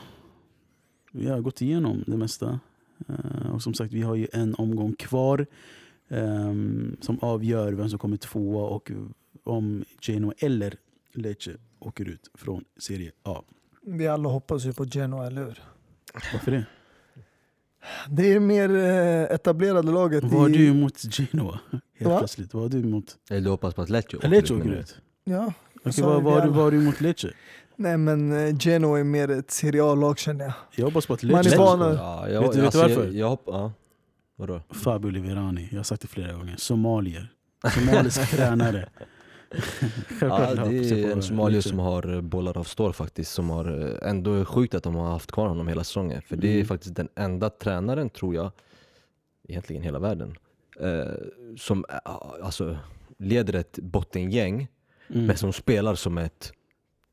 [1.12, 2.60] Vi har gått igenom det mesta.
[3.10, 5.46] Eh, och som sagt, vi har ju en omgång kvar
[6.10, 8.92] ehm, som avgör vem som kommer tvåa och
[9.44, 10.76] om Genoa eller
[11.14, 13.44] Lecce åker ut från Serie A.
[13.86, 15.60] Vi alla hoppas ju på Genoa, eller hur?
[16.34, 16.66] Varför det?
[18.10, 20.54] Det är mer eh, etablerade laget Vad har i...
[20.54, 21.60] du emot Genoa?
[21.72, 22.18] Helt Va?
[22.20, 22.54] plötsligt.
[22.54, 23.18] Vad har du emot?
[23.30, 24.82] Eller du hoppas på att Lecce åker Lecce ut, åker menar du?
[24.82, 24.98] ut.
[25.24, 26.52] Ja, vad, vad, har du, alla.
[26.52, 27.34] vad har du emot Lecce?
[27.76, 30.54] Nej men eh, Genoa är mer ett Serie A-lag känner jag.
[30.76, 33.06] Jag hoppas på att Man är van- Ja, jag, Vet du- alltså, varför?
[33.06, 33.72] Jag, jag hopp, ja.
[34.36, 34.62] Vadå?
[34.70, 36.56] Fabio Liverani, jag har sagt det flera gånger.
[36.58, 37.34] Somalier.
[37.76, 38.90] Somalisk tränare.
[40.22, 44.10] Ja, det är en somalier som har eh, bollar av stål faktiskt, som har eh,
[44.10, 46.22] ändå är sjukt att de har haft kvar honom hela säsongen.
[46.22, 46.66] För det är Mm.
[46.68, 48.52] faktiskt den enda tränaren, tror jag,
[49.48, 50.36] egentligen i hela världen,
[50.80, 51.14] eh,
[51.58, 51.86] som
[52.44, 52.78] alltså,
[53.18, 54.68] leder ett bottengäng,
[55.10, 55.26] Mm.
[55.26, 56.54] men som spelar som ett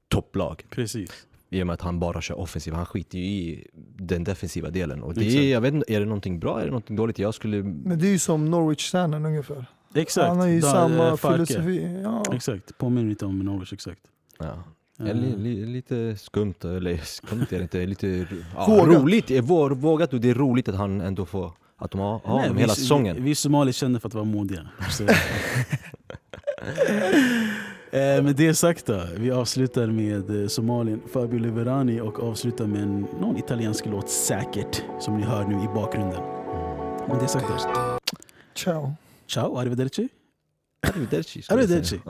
[0.08, 0.64] topplag.
[0.70, 1.10] Precis.
[1.50, 5.02] I och med att han bara kör offensiv, han skiter ju i den defensiva delen.
[5.02, 5.40] Och det Exakt.
[5.42, 7.18] är, jag vet inte, är det någonting bra, är det någonting dåligt?
[7.18, 7.62] Jag skulle...
[7.62, 9.66] Men det är ju som Norwich-tränaren ungefär.
[9.94, 10.28] Exakt.
[10.28, 11.46] Han har ju Da- samma eh, Falke.
[11.46, 12.00] filosofi.
[12.02, 12.22] Ja.
[12.32, 14.00] Exakt, påminner lite om Norwich exakt.
[14.38, 14.62] Ja.
[14.96, 19.02] Ja, Eh, li, li, lite skumt, eller skumt är det inte, lite ja, Vågat.
[19.02, 22.20] roligt, eh, vå- vågat och det är roligt att han ändå får, att de har,
[22.24, 23.16] har nej, vi- hela säsongen.
[23.16, 24.68] Vi, vi somalier känner för att vara modiga.
[27.92, 32.82] Eh, med det sagt då, vi avslutar med eh, Somalien Fabio Liverani och avslutar med
[32.82, 36.22] en, någon italiensk låt säkert, som ni hör nu i bakgrunden.
[37.08, 37.98] Med det sagt då,
[38.54, 38.94] Ciao.
[39.26, 40.08] ciao, arrivederci.
[40.86, 41.42] Arrivederci.
[41.48, 42.00] Arrivederci.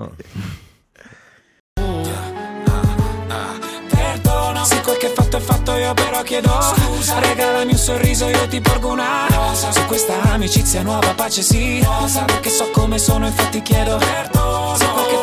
[3.91, 8.49] Perdono Se quel che fatto è fatto io però chiedo Scusa Regalami un sorriso io
[8.49, 13.27] ti porgo una rosa Su questa amicizia nuova pace sì rosa Perché so come sono
[13.27, 14.58] infatti chiedo Perdono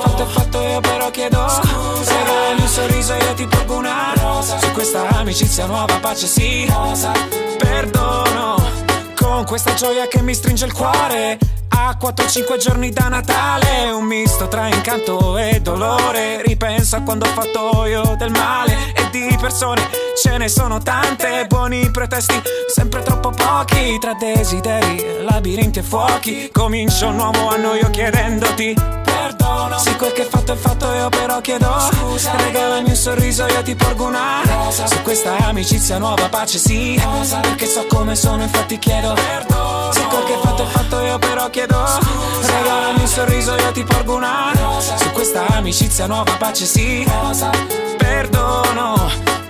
[0.06, 2.12] fatto è fatto io però chiedo Scusa.
[2.18, 4.60] Regalami un sorriso io ti porgo una rosa.
[4.60, 6.66] Su questa amicizia nuova pace sì.
[6.70, 7.12] Rosa.
[7.58, 8.62] Perdono
[9.16, 11.38] Con questa gioia che mi stringe il cuore.
[11.70, 16.42] A 4-5 giorni da Natale Un misto tra incanto e dolore.
[16.44, 19.88] Ripenso a quando ho fatto io del male E di persone
[20.22, 21.46] ce ne sono tante.
[21.48, 22.42] Buoni pretesti,
[22.74, 23.98] sempre troppo pochi.
[24.00, 29.05] Tra desideri, labirinti e fuochi Comincio un nuovo anno io chiedendoti
[29.56, 33.46] Perdono Se quel che è fatto è fatto io però chiedo Scusa Regalami un sorriso
[33.48, 34.86] io ti porgo una rosa.
[34.86, 37.00] Su questa amicizia nuova pace sì.
[37.02, 37.40] Rosa.
[37.40, 39.92] Perché so come sono infatti chiedo Perdono.
[39.94, 42.58] Se quel che è fatto è fatto io però chiedo Scusa.
[42.58, 44.98] Regalami un sorriso io ti porgo una rosa.
[44.98, 47.06] Su questa amicizia nuova pace sì.
[47.08, 47.50] Rosa.
[47.98, 49.45] Perdono